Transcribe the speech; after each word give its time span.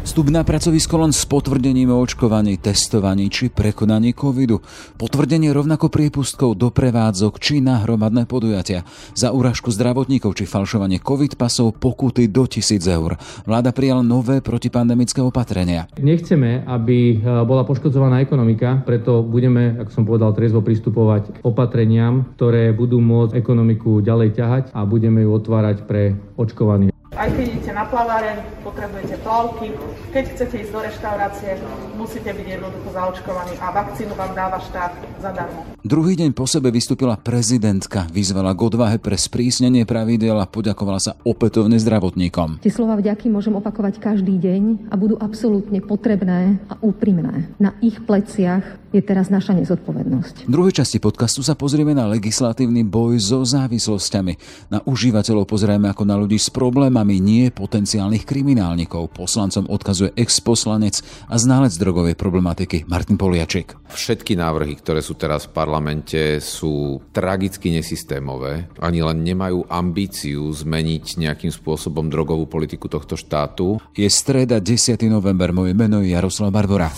Vstup 0.00 0.32
na 0.32 0.40
pracovisko 0.40 0.96
len 0.96 1.12
s 1.12 1.28
potvrdením 1.28 1.92
o 1.92 2.00
očkovaní, 2.00 2.56
testovaní 2.56 3.28
či 3.28 3.52
prekonaní 3.52 4.16
covidu. 4.16 4.64
Potvrdenie 4.96 5.52
rovnako 5.52 5.92
priepustkov 5.92 6.56
do 6.56 6.72
prevádzok 6.72 7.36
či 7.36 7.60
na 7.60 7.84
hromadné 7.84 8.24
podujatia. 8.24 8.88
Za 9.12 9.36
úražku 9.36 9.68
zdravotníkov 9.68 10.40
či 10.40 10.48
falšovanie 10.48 11.04
covid 11.04 11.36
pasov 11.36 11.76
pokuty 11.76 12.32
do 12.32 12.48
1000 12.48 12.80
eur. 12.88 13.20
Vláda 13.44 13.76
prijala 13.76 14.00
nové 14.00 14.40
protipandemické 14.40 15.20
opatrenia. 15.20 15.84
Nechceme, 16.00 16.64
aby 16.64 17.20
e, 17.20 17.44
bola 17.44 17.68
poškodzovaná 17.68 18.24
ekonomika, 18.24 18.80
preto 18.88 19.20
budeme, 19.20 19.76
ako 19.84 19.90
som 19.92 20.04
povedal, 20.08 20.32
trezvo 20.32 20.64
pristupovať 20.64 21.22
k 21.28 21.36
opatreniam, 21.44 22.24
ktoré 22.40 22.72
budú 22.72 23.04
môcť 23.04 23.36
ekonomiku 23.36 24.00
ďalej 24.00 24.32
ťahať 24.32 24.64
a 24.72 24.80
budeme 24.88 25.28
ju 25.28 25.30
otvárať 25.36 25.84
pre 25.84 26.16
očkovaných. 26.40 26.99
Aj 27.10 27.26
keď 27.26 27.42
idete 27.42 27.74
na 27.74 27.84
plaváreň, 27.90 28.62
potrebujete 28.62 29.18
plavky. 29.20 29.74
Keď 30.14 30.24
chcete 30.30 30.54
ísť 30.62 30.72
do 30.72 30.80
reštaurácie, 30.80 31.50
musíte 31.98 32.32
byť 32.32 32.46
jednoducho 32.46 32.88
zaočkovaní 32.96 33.54
a 33.60 33.66
vakcínu 33.74 34.14
vám 34.16 34.32
dáva 34.32 34.62
štát 34.62 34.94
zadarmo. 35.20 35.66
Druhý 35.84 36.14
deň 36.16 36.30
po 36.32 36.46
sebe 36.46 36.72
vystúpila 36.72 37.18
prezidentka, 37.20 38.08
vyzvala 38.08 38.54
k 38.54 38.60
odvahe 38.62 38.96
pre 38.96 39.18
sprísnenie 39.20 39.84
pravidel 39.84 40.38
a 40.38 40.48
poďakovala 40.48 41.02
sa 41.02 41.12
opätovne 41.26 41.76
zdravotníkom. 41.82 42.64
Tie 42.64 42.72
slova 42.72 42.96
vďaky 42.96 43.28
môžem 43.28 43.58
opakovať 43.58 44.00
každý 44.00 44.40
deň 44.40 44.88
a 44.88 44.94
budú 44.94 45.18
absolútne 45.20 45.84
potrebné 45.84 46.62
a 46.72 46.78
úprimné. 46.78 47.52
Na 47.60 47.76
ich 47.84 48.00
pleciach 48.00 48.79
je 48.90 49.02
teraz 49.02 49.30
naša 49.30 49.54
nezodpovednosť. 49.54 50.46
V 50.46 50.50
druhej 50.50 50.82
časti 50.82 50.98
podcastu 50.98 51.46
sa 51.46 51.54
pozrieme 51.54 51.94
na 51.94 52.10
legislatívny 52.10 52.82
boj 52.82 53.22
so 53.22 53.46
závislosťami. 53.46 54.34
Na 54.74 54.82
užívateľov 54.82 55.46
pozrieme 55.46 55.86
ako 55.86 56.02
na 56.02 56.18
ľudí 56.18 56.38
s 56.38 56.50
problémami 56.50 57.22
nie 57.22 57.54
potenciálnych 57.54 58.26
kriminálnikov. 58.26 59.14
Poslancom 59.14 59.70
odkazuje 59.70 60.10
ex-poslanec 60.18 61.02
a 61.30 61.38
ználec 61.38 61.74
drogovej 61.78 62.18
problematiky 62.18 62.90
Martin 62.90 63.14
Poliaček. 63.14 63.78
Všetky 63.94 64.34
návrhy, 64.34 64.74
ktoré 64.82 65.00
sú 65.00 65.14
teraz 65.14 65.46
v 65.46 65.54
parlamente, 65.54 66.42
sú 66.42 66.98
tragicky 67.14 67.70
nesystémové. 67.70 68.66
Ani 68.82 69.06
len 69.06 69.22
nemajú 69.22 69.70
ambíciu 69.70 70.50
zmeniť 70.50 71.18
nejakým 71.22 71.54
spôsobom 71.54 72.10
drogovú 72.10 72.50
politiku 72.50 72.90
tohto 72.90 73.14
štátu. 73.14 73.78
Je 73.94 74.10
streda 74.10 74.58
10. 74.58 74.98
november, 75.06 75.54
moje 75.54 75.78
meno 75.78 76.02
je 76.02 76.10
Jaroslav 76.10 76.50
Barbora. 76.50 76.90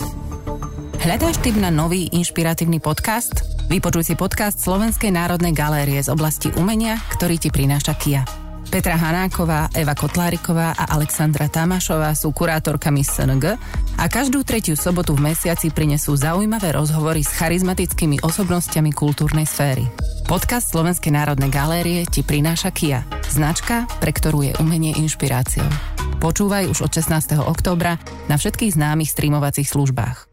Hľadáš 1.03 1.43
tip 1.43 1.59
na 1.59 1.67
nový 1.67 2.07
inšpiratívny 2.15 2.79
podcast? 2.79 3.43
Vypočuj 3.67 4.07
si 4.07 4.15
podcast 4.15 4.63
Slovenskej 4.63 5.11
národnej 5.11 5.51
galérie 5.51 5.99
z 5.99 6.07
oblasti 6.07 6.55
umenia, 6.55 6.95
ktorý 7.19 7.43
ti 7.43 7.51
prináša 7.51 7.99
Kia. 7.99 8.23
Petra 8.71 8.95
Hanáková, 8.95 9.67
Eva 9.75 9.99
Kotláriková 9.99 10.79
a 10.79 10.95
Alexandra 10.95 11.51
Tamášová 11.51 12.15
sú 12.15 12.31
kurátorkami 12.31 13.03
SNG 13.03 13.59
a 13.99 14.05
každú 14.07 14.47
tretiu 14.47 14.79
sobotu 14.79 15.19
v 15.19 15.35
mesiaci 15.35 15.75
prinesú 15.75 16.15
zaujímavé 16.15 16.71
rozhovory 16.71 17.27
s 17.27 17.35
charizmatickými 17.35 18.23
osobnostiami 18.23 18.95
kultúrnej 18.95 19.51
sféry. 19.51 19.83
Podcast 20.31 20.71
Slovenskej 20.71 21.19
národnej 21.19 21.51
galérie 21.51 22.07
ti 22.07 22.23
prináša 22.23 22.71
Kia, 22.71 23.03
značka, 23.27 23.91
pre 23.99 24.15
ktorú 24.15 24.47
je 24.47 24.55
umenie 24.63 24.95
inšpiráciou. 24.95 25.67
Počúvaj 26.23 26.71
už 26.71 26.87
od 26.87 26.95
16. 26.95 27.43
októbra 27.43 27.99
na 28.31 28.39
všetkých 28.39 28.79
známych 28.79 29.11
streamovacích 29.11 29.67
službách. 29.67 30.32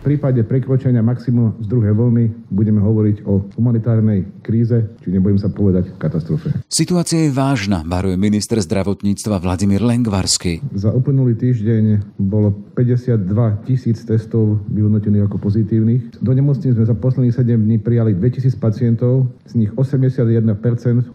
V 0.00 0.16
prípade 0.16 0.40
prekročenia 0.48 1.04
maximum 1.04 1.60
z 1.60 1.68
druhej 1.68 1.92
vlny 1.92 2.48
budeme 2.48 2.80
hovoriť 2.80 3.28
o 3.28 3.44
humanitárnej 3.52 4.40
kríze, 4.40 4.96
či 5.04 5.12
nebojím 5.12 5.36
sa 5.36 5.52
povedať 5.52 5.92
katastrofe. 6.00 6.56
Situácia 6.72 7.28
je 7.28 7.36
vážna, 7.36 7.84
varuje 7.84 8.16
minister 8.16 8.56
zdravotníctva 8.64 9.36
Vladimír 9.44 9.84
Lengvarsky. 9.84 10.64
Za 10.72 10.88
uplynulý 10.96 11.36
týždeň 11.36 12.16
bolo 12.16 12.48
52 12.80 13.68
tisíc 13.68 14.00
testov 14.00 14.64
vyhodnotených 14.72 15.28
ako 15.28 15.36
pozitívnych. 15.36 16.16
Do 16.24 16.32
nemocníc 16.32 16.80
sme 16.80 16.88
za 16.88 16.96
posledných 16.96 17.36
7 17.36 17.60
dní 17.60 17.76
prijali 17.76 18.16
2000 18.16 18.56
pacientov, 18.56 19.28
z 19.52 19.60
nich 19.60 19.70
81%, 19.76 20.48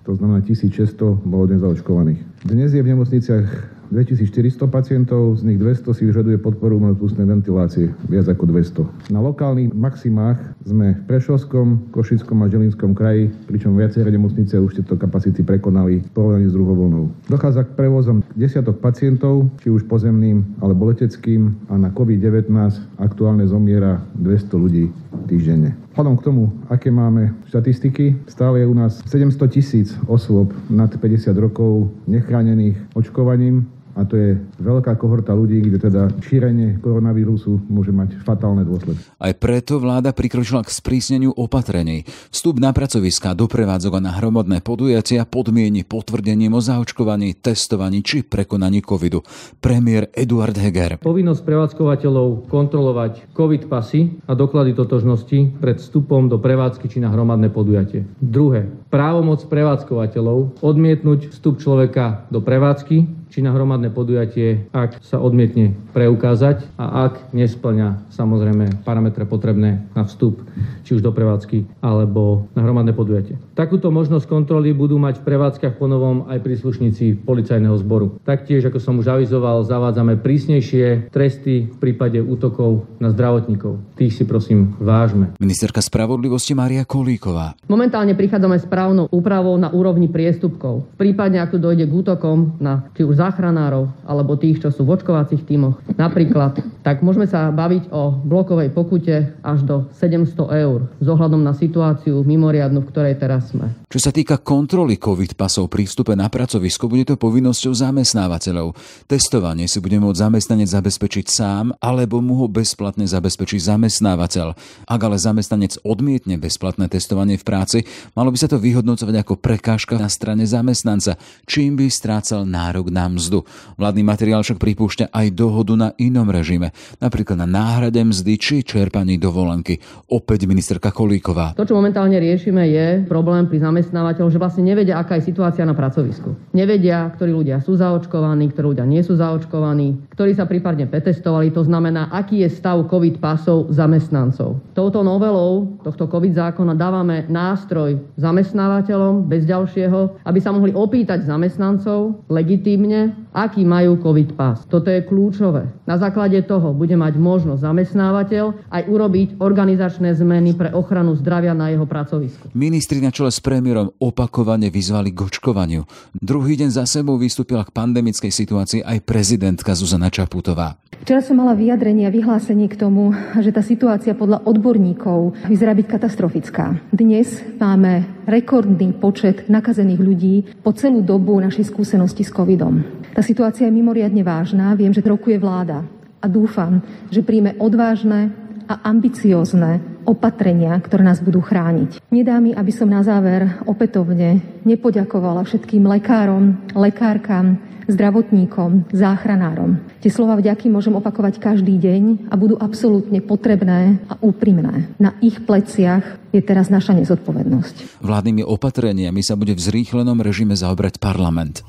to 0.06 0.14
znamená 0.14 0.46
1600, 0.46 1.26
bolo 1.26 1.50
dnes 1.50 1.66
zaočkovaných. 1.66 2.22
Dnes 2.46 2.70
je 2.70 2.86
v 2.86 2.94
nemocniciach 2.94 3.75
2400 3.94 4.66
pacientov, 4.68 5.38
z 5.38 5.46
nich 5.46 5.60
200 5.62 5.94
si 5.94 6.04
vyžaduje 6.10 6.42
podporu 6.42 6.82
umelopustnej 6.82 7.30
ventilácie, 7.30 7.94
viac 8.10 8.26
ako 8.26 8.44
200. 8.50 9.14
Na 9.14 9.22
lokálnych 9.22 9.72
maximách 9.76 10.42
sme 10.66 10.98
v 10.98 11.02
Prešovskom, 11.06 11.94
Košickom 11.94 12.42
a 12.42 12.50
Želinskom 12.50 12.98
kraji, 12.98 13.30
pričom 13.46 13.78
viaceré 13.78 14.10
nemocnice 14.10 14.58
už 14.58 14.82
tieto 14.82 14.98
kapacity 14.98 15.46
prekonali 15.46 16.02
v 16.02 16.10
porovnaní 16.12 16.50
s 16.50 16.58
druhou 16.58 16.76
vlnou. 16.76 17.06
Dochádza 17.30 17.70
k 17.70 17.78
prevozom 17.78 18.26
desiatok 18.34 18.82
pacientov, 18.82 19.48
či 19.62 19.70
už 19.70 19.86
pozemným 19.86 20.42
alebo 20.60 20.90
leteckým 20.90 21.54
a 21.70 21.78
na 21.78 21.94
COVID-19 21.94 22.50
aktuálne 22.98 23.46
zomiera 23.46 24.02
200 24.18 24.58
ľudí 24.58 24.90
týždenne. 25.30 25.85
Vzhľadom 25.96 26.20
k 26.20 26.28
tomu, 26.28 26.52
aké 26.68 26.92
máme 26.92 27.32
štatistiky, 27.48 28.28
stále 28.28 28.60
je 28.60 28.68
u 28.68 28.76
nás 28.76 29.00
700 29.08 29.48
tisíc 29.48 29.96
osôb 30.12 30.52
nad 30.68 30.92
50 30.92 31.32
rokov 31.40 31.88
nechránených 32.04 32.76
očkovaním 33.00 33.64
a 33.96 34.04
to 34.04 34.20
je 34.20 34.30
veľká 34.60 35.00
kohorta 35.00 35.32
ľudí, 35.32 35.64
kde 35.64 35.88
teda 35.88 36.12
šírenie 36.20 36.84
koronavírusu 36.84 37.64
môže 37.72 37.96
mať 37.96 38.20
fatálne 38.28 38.68
dôsledky. 38.68 39.00
Aj 39.16 39.34
preto 39.34 39.80
vláda 39.80 40.12
prikročila 40.12 40.68
k 40.68 40.70
sprísneniu 40.70 41.32
opatrení. 41.32 42.04
Vstup 42.30 42.60
na 42.60 42.76
pracoviská 42.76 43.32
do 43.32 43.48
prevádzok 43.48 43.98
a 43.98 44.04
na 44.04 44.12
hromadné 44.12 44.60
podujatia 44.60 45.24
podmieni 45.24 45.88
potvrdením 45.88 46.60
o 46.60 46.62
zaočkovaní, 46.62 47.40
testovaní 47.40 48.04
či 48.04 48.28
prekonaní 48.28 48.84
covidu. 48.84 49.24
Premiér 49.64 50.12
Eduard 50.12 50.60
Heger. 50.60 51.00
Povinnosť 51.00 51.42
prevádzkovateľov 51.48 52.52
kontrolovať 52.52 53.32
covid 53.32 53.72
pasy 53.72 54.20
a 54.28 54.36
doklady 54.36 54.76
totožnosti 54.76 55.56
pred 55.64 55.80
vstupom 55.80 56.28
do 56.28 56.36
prevádzky 56.36 56.92
či 56.92 57.00
na 57.00 57.08
hromadné 57.16 57.48
podujatie. 57.48 58.04
Druhé, 58.20 58.68
právomoc 58.92 59.40
prevádzkovateľov 59.48 60.60
odmietnúť 60.60 61.32
vstup 61.32 61.64
človeka 61.64 62.28
do 62.28 62.44
prevádzky 62.44 63.25
či 63.36 63.44
na 63.44 63.52
hromadné 63.52 63.92
podujatie, 63.92 64.72
ak 64.72 65.04
sa 65.04 65.20
odmietne 65.20 65.76
preukázať 65.92 66.80
a 66.80 67.12
ak 67.12 67.36
nesplňa 67.36 68.08
samozrejme 68.08 68.88
parametre 68.88 69.28
potrebné 69.28 69.84
na 69.92 70.08
vstup, 70.08 70.40
či 70.88 70.96
už 70.96 71.04
do 71.04 71.12
prevádzky 71.12 71.84
alebo 71.84 72.48
na 72.56 72.64
hromadné 72.64 72.96
podujatie. 72.96 73.36
Takúto 73.52 73.92
možnosť 73.92 74.32
kontroly 74.32 74.72
budú 74.72 74.96
mať 74.96 75.20
v 75.20 75.28
prevádzkach 75.28 75.76
ponovom 75.76 76.32
aj 76.32 76.48
príslušníci 76.48 77.28
policajného 77.28 77.76
zboru. 77.84 78.24
Taktiež, 78.24 78.72
ako 78.72 78.80
som 78.80 79.04
už 79.04 79.12
avizoval, 79.12 79.68
zavádzame 79.68 80.16
prísnejšie 80.24 81.12
tresty 81.12 81.68
v 81.68 81.76
prípade 81.76 82.24
útokov 82.24 82.88
na 83.04 83.12
zdravotníkov. 83.12 84.00
Tých 84.00 84.16
si 84.16 84.24
prosím 84.24 84.80
vážme. 84.80 85.36
Ministerka 85.44 85.84
spravodlivosti 85.84 86.56
Maria 86.56 86.88
Kolíková. 86.88 87.60
Momentálne 87.68 88.16
prichádzame 88.16 88.64
s 88.64 88.68
právnou 88.70 89.12
úpravou 89.12 89.60
na 89.60 89.76
úrovni 89.76 90.08
priestupkov. 90.08 90.88
V 90.96 91.04
prípade, 91.04 91.36
ak 91.36 91.52
tu 91.52 91.60
dojde 91.60 91.84
k 91.84 91.92
útokom 91.92 92.56
na 92.64 92.88
či 92.96 93.04
už 93.04 93.25
záchranárov 93.26 93.90
alebo 94.06 94.38
tých, 94.38 94.62
čo 94.62 94.70
sú 94.70 94.86
v 94.86 95.02
očkovacích 95.02 95.42
tímoch. 95.50 95.82
Napríklad, 95.98 96.62
tak 96.86 97.02
môžeme 97.02 97.26
sa 97.26 97.50
baviť 97.50 97.90
o 97.90 98.14
blokovej 98.14 98.70
pokute 98.70 99.34
až 99.42 99.60
do 99.66 99.90
700 99.98 100.38
eur 100.62 100.86
s 101.02 101.08
ohľadom 101.10 101.42
na 101.42 101.58
situáciu 101.58 102.22
mimoriadnu, 102.22 102.86
v 102.86 102.90
ktorej 102.94 103.18
teraz 103.18 103.50
sme. 103.50 103.74
Čo 103.90 103.98
sa 103.98 104.14
týka 104.14 104.38
kontroly 104.38 105.02
COVID 105.02 105.34
pasov 105.34 105.66
pri 105.66 105.90
vstupe 105.90 106.14
na 106.14 106.30
pracovisko, 106.30 106.86
bude 106.86 107.10
to 107.10 107.18
povinnosťou 107.18 107.74
zamestnávateľov. 107.74 108.78
Testovanie 109.10 109.66
si 109.66 109.82
bude 109.82 109.98
môcť 109.98 110.30
zamestnanec 110.30 110.70
zabezpečiť 110.70 111.26
sám, 111.26 111.74
alebo 111.82 112.22
mu 112.22 112.38
ho 112.38 112.46
bezplatne 112.46 113.10
zabezpečí 113.10 113.58
zamestnávateľ. 113.58 114.54
Ak 114.86 115.02
ale 115.02 115.18
zamestnanec 115.18 115.82
odmietne 115.82 116.38
bezplatné 116.38 116.86
testovanie 116.86 117.42
v 117.42 117.48
práci, 117.48 117.78
malo 118.14 118.30
by 118.30 118.38
sa 118.38 118.52
to 118.52 118.62
vyhodnocovať 118.62 119.26
ako 119.26 119.34
prekážka 119.42 119.98
na 119.98 120.12
strane 120.12 120.46
zamestnanca, 120.46 121.18
čím 121.50 121.74
by 121.80 121.90
strácal 121.90 122.46
nárok 122.46 122.94
na 122.94 123.10
mzdu. 123.10 123.42
Vládny 123.82 124.06
materiál 124.06 124.46
však 124.46 124.62
pripúšťa 124.62 125.10
aj 125.10 125.28
dohodu 125.34 125.74
na 125.74 125.90
inom 125.98 126.30
režime, 126.30 126.75
napríklad 127.00 127.42
na 127.42 127.48
náhrade 127.48 127.98
mzdy 128.02 128.34
či 128.40 128.56
čerpaní 128.66 129.20
dovolenky. 129.20 129.80
Opäť 130.12 130.48
ministerka 130.50 130.92
Kolíková. 130.92 131.58
To, 131.58 131.68
čo 131.68 131.78
momentálne 131.78 132.18
riešime, 132.18 132.64
je 132.70 132.88
problém 133.06 133.46
pri 133.46 133.62
zamestnávateľoch, 133.62 134.34
že 134.34 134.42
vlastne 134.42 134.64
nevedia, 134.66 135.00
aká 135.00 135.20
je 135.20 135.30
situácia 135.30 135.68
na 135.68 135.76
pracovisku. 135.76 136.36
Nevedia, 136.56 137.10
ktorí 137.14 137.32
ľudia 137.32 137.60
sú 137.62 137.76
zaočkovaní, 137.76 138.52
ktorí 138.54 138.76
ľudia 138.76 138.88
nie 138.88 139.02
sú 139.04 139.18
zaočkovaní, 139.20 140.16
ktorí 140.16 140.32
sa 140.34 140.48
prípadne 140.48 140.88
pretestovali, 140.88 141.52
to 141.52 141.66
znamená, 141.66 142.10
aký 142.14 142.46
je 142.46 142.50
stav 142.52 142.80
COVID 142.88 143.20
pasov 143.20 143.70
zamestnancov. 143.74 144.62
Touto 144.78 145.04
novelou 145.04 145.78
tohto 145.84 146.08
COVID 146.08 146.34
zákona 146.34 146.74
dávame 146.74 147.28
nástroj 147.28 148.00
zamestnávateľom 148.18 149.28
bez 149.28 149.44
ďalšieho, 149.46 150.24
aby 150.24 150.40
sa 150.40 150.56
mohli 150.56 150.72
opýtať 150.72 151.28
zamestnancov 151.28 152.24
legitímne 152.32 153.26
aký 153.36 153.68
majú 153.68 154.00
COVID 154.00 154.40
pas. 154.40 154.64
Toto 154.64 154.88
je 154.88 155.04
kľúčové. 155.04 155.68
Na 155.84 156.00
základe 156.00 156.40
toho 156.48 156.65
bude 156.72 156.96
mať 156.96 157.20
možnosť 157.20 157.62
zamestnávateľ 157.62 158.46
aj 158.72 158.84
urobiť 158.88 159.28
organizačné 159.44 160.16
zmeny 160.16 160.56
pre 160.56 160.72
ochranu 160.72 161.14
zdravia 161.20 161.52
na 161.52 161.70
jeho 161.70 161.84
pracovisku. 161.84 162.50
Ministri 162.56 163.04
na 163.04 163.12
čele 163.12 163.30
s 163.30 163.44
premiérom 163.44 163.92
opakovane 164.00 164.72
vyzvali 164.72 165.12
k 165.12 165.28
očkovaniu. 165.28 165.84
Druhý 166.16 166.56
deň 166.56 166.70
za 166.72 166.86
sebou 166.88 167.20
vystúpila 167.20 167.68
k 167.68 167.76
pandemickej 167.76 168.32
situácii 168.32 168.82
aj 168.82 169.04
prezidentka 169.04 169.76
Zuzana 169.76 170.08
Čaputová. 170.08 170.80
Včera 171.04 171.20
som 171.20 171.38
mala 171.38 171.54
vyjadrenie 171.54 172.08
a 172.08 172.14
vyhlásenie 172.14 172.72
k 172.72 172.80
tomu, 172.80 173.12
že 173.38 173.52
tá 173.52 173.60
situácia 173.60 174.16
podľa 174.16 174.48
odborníkov 174.48 175.36
vyzerá 175.52 175.76
byť 175.76 175.88
katastrofická. 175.92 176.80
Dnes 176.90 177.44
máme 177.60 178.24
rekordný 178.26 178.96
počet 178.96 179.52
nakazených 179.52 180.02
ľudí 180.02 180.36
po 180.64 180.72
celú 180.72 181.04
dobu 181.04 181.38
našej 181.38 181.68
skúsenosti 181.68 182.24
s 182.24 182.32
covidom. 182.32 182.82
Tá 183.12 183.22
situácia 183.22 183.68
je 183.68 183.76
mimoriadne 183.76 184.24
vážna, 184.24 184.74
viem, 184.74 184.92
že 184.96 185.06
rokuje 185.06 185.38
vláda 185.38 185.86
a 186.26 186.28
dúfam, 186.28 186.82
že 187.14 187.22
príjme 187.22 187.54
odvážne 187.62 188.34
a 188.66 188.82
ambiciózne 188.90 190.02
opatrenia, 190.10 190.74
ktoré 190.82 191.06
nás 191.06 191.22
budú 191.22 191.38
chrániť. 191.38 192.02
Nedá 192.10 192.42
mi, 192.42 192.50
aby 192.50 192.74
som 192.74 192.90
na 192.90 193.06
záver 193.06 193.62
opätovne 193.70 194.42
nepoďakovala 194.66 195.46
všetkým 195.46 195.86
lekárom, 195.86 196.58
lekárkam, 196.74 197.62
zdravotníkom, 197.86 198.90
záchranárom. 198.90 199.78
Tie 200.02 200.10
slova 200.10 200.34
vďaky 200.42 200.74
môžem 200.74 200.98
opakovať 200.98 201.38
každý 201.38 201.78
deň 201.78 202.30
a 202.30 202.34
budú 202.34 202.58
absolútne 202.58 203.22
potrebné 203.22 204.02
a 204.10 204.18
úprimné. 204.26 204.90
Na 204.98 205.14
ich 205.22 205.38
pleciach 205.46 206.34
je 206.34 206.42
teraz 206.42 206.74
naša 206.74 206.98
nezodpovednosť. 206.98 208.02
Vládnymi 208.02 208.42
opatreniami 208.42 209.22
sa 209.22 209.38
bude 209.38 209.54
v 209.54 209.62
zrýchlenom 209.62 210.18
režime 210.26 210.58
zaobrať 210.58 210.98
parlament. 210.98 211.62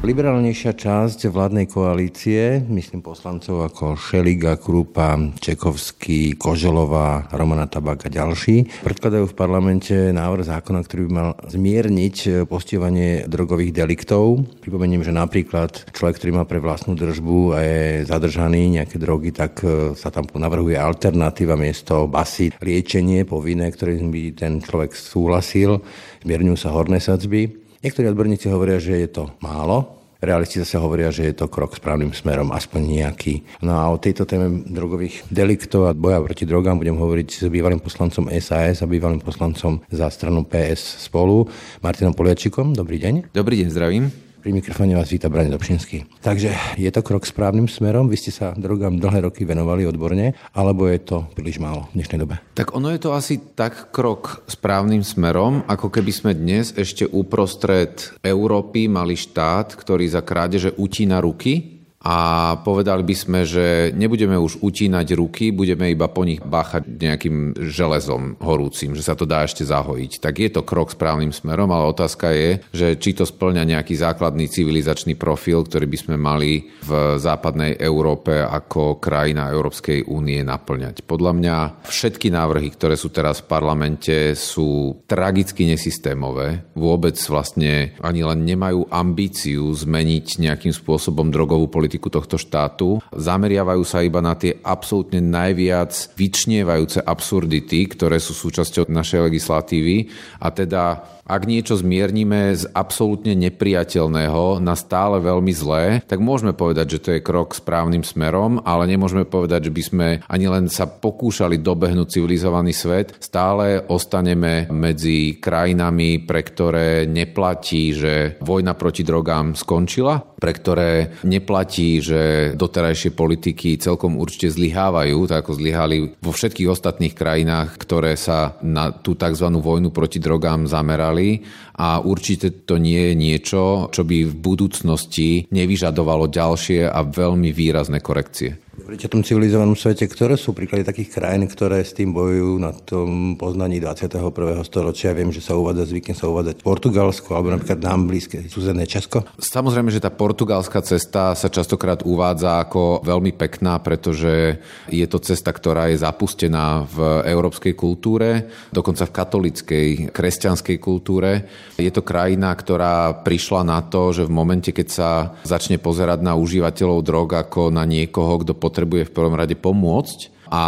Liberálnejšia 0.00 0.80
časť 0.80 1.28
vládnej 1.28 1.68
koalície, 1.68 2.64
myslím 2.72 3.04
poslancov 3.04 3.68
ako 3.68 4.00
Šeliga, 4.00 4.56
Krupa, 4.56 5.20
Čekovský, 5.36 6.40
Koželová, 6.40 7.28
Romana 7.36 7.68
Tabak 7.68 8.08
a 8.08 8.10
ďalší, 8.10 8.80
predkladajú 8.80 9.28
v 9.28 9.36
parlamente 9.36 9.92
návrh 9.92 10.48
zákona, 10.56 10.80
ktorý 10.88 11.00
by 11.04 11.12
mal 11.12 11.28
zmierniť 11.44 12.48
postivanie 12.48 13.28
drogových 13.28 13.76
deliktov. 13.76 14.40
Pripomeniem, 14.64 15.04
že 15.04 15.12
napríklad 15.12 15.92
človek, 15.92 16.16
ktorý 16.16 16.32
má 16.32 16.48
pre 16.48 16.64
vlastnú 16.64 16.96
držbu 16.96 17.38
a 17.52 17.58
je 17.60 18.08
zadržaný 18.08 18.80
nejaké 18.80 18.96
drogy, 18.96 19.36
tak 19.36 19.60
e, 19.60 19.92
sa 20.00 20.08
tam 20.08 20.24
navrhuje 20.32 20.80
alternatíva 20.80 21.60
miesto 21.60 22.08
basy, 22.08 22.48
liečenie 22.56 23.28
povinné, 23.28 23.68
ktorým 23.68 24.08
by 24.08 24.32
ten 24.32 24.64
človek 24.64 24.96
súhlasil, 24.96 25.84
zmierňujú 26.24 26.56
sa 26.56 26.72
horné 26.72 27.04
sadzby. 27.04 27.68
Niektorí 27.80 28.12
odborníci 28.12 28.52
hovoria, 28.52 28.76
že 28.76 28.92
je 29.00 29.08
to 29.08 29.32
málo, 29.40 30.00
Realisti 30.20 30.60
zase 30.60 30.76
hovoria, 30.76 31.08
že 31.08 31.32
je 31.32 31.34
to 31.40 31.48
krok 31.48 31.72
správnym 31.72 32.12
smerom, 32.12 32.52
aspoň 32.52 32.80
nejaký. 32.84 33.40
No 33.64 33.80
a 33.80 33.88
o 33.88 33.96
tejto 33.96 34.28
téme 34.28 34.68
drogových 34.68 35.24
deliktov 35.32 35.88
a 35.88 35.96
boja 35.96 36.20
proti 36.20 36.44
drogám 36.44 36.76
budem 36.76 36.92
hovoriť 36.92 37.28
s 37.40 37.48
bývalým 37.48 37.80
poslancom 37.80 38.28
SAS 38.36 38.84
a 38.84 38.86
bývalým 38.86 39.24
poslancom 39.24 39.80
za 39.88 40.12
stranu 40.12 40.44
PS 40.44 41.08
spolu, 41.08 41.48
Martinom 41.80 42.12
Poliačikom. 42.12 42.76
Dobrý 42.76 43.00
deň. 43.00 43.32
Dobrý 43.32 43.64
deň, 43.64 43.68
zdravím. 43.72 44.29
Pri 44.40 44.56
mikrofóne 44.56 44.96
vás 44.96 45.12
víta 45.12 45.28
Brane 45.28 45.52
Dobšinský. 45.52 46.24
Takže 46.24 46.80
je 46.80 46.88
to 46.88 47.04
krok 47.04 47.28
správnym 47.28 47.68
smerom? 47.68 48.08
Vy 48.08 48.16
ste 48.16 48.32
sa 48.32 48.56
drogám 48.56 48.96
dlhé 48.96 49.28
roky 49.28 49.44
venovali 49.44 49.84
odborne, 49.84 50.32
alebo 50.56 50.88
je 50.88 50.96
to 50.96 51.28
príliš 51.36 51.60
málo 51.60 51.92
v 51.92 52.00
dnešnej 52.00 52.24
dobe? 52.24 52.40
Tak 52.56 52.72
ono 52.72 52.88
je 52.88 53.04
to 53.04 53.12
asi 53.12 53.36
tak 53.52 53.92
krok 53.92 54.40
správnym 54.48 55.04
smerom, 55.04 55.60
ako 55.68 55.92
keby 55.92 56.08
sme 56.08 56.32
dnes 56.32 56.72
ešte 56.72 57.04
uprostred 57.04 58.16
Európy 58.24 58.88
mali 58.88 59.12
štát, 59.12 59.76
ktorý 59.76 60.08
za 60.08 60.24
krádeže 60.24 60.72
utína 60.72 61.20
ruky 61.20 61.79
a 62.00 62.56
povedali 62.64 63.04
by 63.04 63.12
sme, 63.12 63.40
že 63.44 63.92
nebudeme 63.92 64.32
už 64.40 64.64
utínať 64.64 65.06
ruky, 65.20 65.52
budeme 65.52 65.92
iba 65.92 66.08
po 66.08 66.24
nich 66.24 66.40
báchať 66.40 66.88
nejakým 66.88 67.60
železom 67.60 68.40
horúcim, 68.40 68.96
že 68.96 69.04
sa 69.04 69.12
to 69.12 69.28
dá 69.28 69.44
ešte 69.44 69.68
zahojiť. 69.68 70.16
Tak 70.16 70.34
je 70.40 70.48
to 70.48 70.64
krok 70.64 70.96
správnym 70.96 71.28
smerom, 71.28 71.68
ale 71.68 71.92
otázka 71.92 72.32
je, 72.32 72.50
že 72.72 72.96
či 72.96 73.12
to 73.12 73.28
splňa 73.28 73.68
nejaký 73.68 74.00
základný 74.00 74.48
civilizačný 74.48 75.12
profil, 75.20 75.60
ktorý 75.68 75.84
by 75.92 75.98
sme 76.00 76.16
mali 76.16 76.72
v 76.80 77.20
západnej 77.20 77.76
Európe 77.76 78.32
ako 78.32 78.96
krajina 78.96 79.52
Európskej 79.52 80.08
únie 80.08 80.40
naplňať. 80.40 81.04
Podľa 81.04 81.32
mňa 81.36 81.56
všetky 81.84 82.32
návrhy, 82.32 82.72
ktoré 82.80 82.96
sú 82.96 83.12
teraz 83.12 83.44
v 83.44 83.52
parlamente, 83.52 84.32
sú 84.32 85.04
tragicky 85.04 85.68
nesystémové. 85.68 86.64
Vôbec 86.72 87.20
vlastne 87.28 87.92
ani 88.00 88.24
len 88.24 88.48
nemajú 88.48 88.88
ambíciu 88.88 89.68
zmeniť 89.68 90.40
nejakým 90.40 90.72
spôsobom 90.72 91.28
drogovú 91.28 91.68
politiku 91.68 91.89
politiku 91.90 92.06
tohto 92.06 92.38
štátu. 92.38 93.02
Zameriavajú 93.10 93.82
sa 93.82 94.06
iba 94.06 94.22
na 94.22 94.38
tie 94.38 94.62
absolútne 94.62 95.18
najviac 95.18 95.90
vyčnievajúce 96.14 97.02
absurdity, 97.02 97.90
ktoré 97.90 98.22
sú 98.22 98.30
súčasťou 98.30 98.86
našej 98.86 99.26
legislatívy 99.26 100.06
a 100.38 100.54
teda 100.54 101.02
ak 101.30 101.46
niečo 101.46 101.78
zmiernime 101.78 102.50
z 102.58 102.66
absolútne 102.74 103.38
nepriateľného 103.38 104.58
na 104.58 104.74
stále 104.74 105.22
veľmi 105.22 105.54
zlé, 105.54 106.02
tak 106.10 106.18
môžeme 106.18 106.50
povedať, 106.50 106.98
že 106.98 107.02
to 107.06 107.08
je 107.14 107.22
krok 107.22 107.54
správnym 107.54 108.02
smerom, 108.02 108.58
ale 108.66 108.90
nemôžeme 108.90 109.22
povedať, 109.22 109.70
že 109.70 109.74
by 109.78 109.82
sme 109.86 110.08
ani 110.26 110.50
len 110.50 110.66
sa 110.66 110.90
pokúšali 110.90 111.62
dobehnúť 111.62 112.18
civilizovaný 112.18 112.74
svet. 112.74 113.14
Stále 113.22 113.78
ostaneme 113.86 114.66
medzi 114.74 115.38
krajinami, 115.38 116.18
pre 116.26 116.42
ktoré 116.42 117.06
neplatí, 117.06 117.94
že 117.94 118.14
vojna 118.42 118.74
proti 118.74 119.06
drogám 119.06 119.54
skončila, 119.54 120.18
pre 120.34 120.50
ktoré 120.50 121.22
neplatí, 121.22 122.02
že 122.02 122.52
doterajšie 122.58 123.14
politiky 123.14 123.78
celkom 123.78 124.18
určite 124.18 124.50
zlyhávajú, 124.50 125.30
tak 125.30 125.46
ako 125.46 125.52
zlyhali 125.54 125.96
vo 126.18 126.32
všetkých 126.34 126.66
ostatných 126.66 127.14
krajinách, 127.14 127.78
ktoré 127.78 128.18
sa 128.18 128.58
na 128.66 128.90
tú 128.90 129.14
tzv. 129.14 129.46
vojnu 129.46 129.94
proti 129.94 130.18
drogám 130.18 130.66
zamerali 130.66 131.19
mali 131.20 131.42
a 131.80 132.04
určite 132.04 132.68
to 132.68 132.76
nie 132.76 133.08
je 133.08 133.14
niečo, 133.16 133.88
čo 133.88 134.04
by 134.04 134.28
v 134.28 134.34
budúcnosti 134.36 135.48
nevyžadovalo 135.48 136.28
ďalšie 136.28 136.84
a 136.84 137.00
veľmi 137.00 137.56
výrazné 137.56 138.04
korekcie. 138.04 138.60
Hovoríte 138.80 139.12
o 139.12 139.14
tom 139.18 139.20
civilizovanom 139.20 139.76
svete, 139.76 140.08
ktoré 140.08 140.40
sú 140.40 140.56
príklady 140.56 140.88
takých 140.88 141.12
krajín, 141.20 141.44
ktoré 141.44 141.84
s 141.84 141.92
tým 141.92 142.16
bojujú 142.16 142.56
na 142.56 142.72
tom 142.72 143.36
poznaní 143.36 143.76
21. 143.76 144.32
storočia. 144.64 145.12
Viem, 145.12 145.28
že 145.28 145.44
sa 145.44 145.52
uvádza, 145.52 145.92
zvykne 145.92 146.16
sa 146.16 146.32
uvádzať 146.32 146.64
Portugalsko 146.64 147.36
alebo 147.36 147.52
napríklad 147.52 147.76
nám 147.76 148.08
blízke 148.08 148.48
susedné 148.48 148.88
Česko. 148.88 149.28
Samozrejme, 149.36 149.92
že 149.92 150.00
tá 150.00 150.08
portugalská 150.08 150.80
cesta 150.80 151.36
sa 151.36 151.48
častokrát 151.52 152.00
uvádza 152.08 152.56
ako 152.64 153.04
veľmi 153.04 153.36
pekná, 153.36 153.76
pretože 153.84 154.56
je 154.88 155.06
to 155.06 155.20
cesta, 155.20 155.52
ktorá 155.52 155.92
je 155.92 156.00
zapustená 156.00 156.88
v 156.88 157.28
európskej 157.28 157.76
kultúre, 157.76 158.48
dokonca 158.72 159.04
v 159.04 159.12
katolickej, 159.12 159.88
kresťanskej 160.08 160.76
kultúre. 160.80 161.44
Je 161.78 161.92
to 161.92 162.02
krajina, 162.02 162.50
ktorá 162.56 163.22
prišla 163.22 163.62
na 163.62 163.78
to, 163.84 164.10
že 164.10 164.26
v 164.26 164.32
momente, 164.34 164.70
keď 164.74 164.88
sa 164.88 165.10
začne 165.46 165.78
pozerať 165.78 166.24
na 166.24 166.34
užívateľov 166.34 166.98
drog 167.06 167.28
ako 167.30 167.70
na 167.70 167.86
niekoho, 167.86 168.42
kto 168.42 168.56
potrebuje 168.56 169.06
v 169.06 169.14
prvom 169.14 169.34
rade 169.38 169.54
pomôcť 169.54 170.50
a 170.50 170.64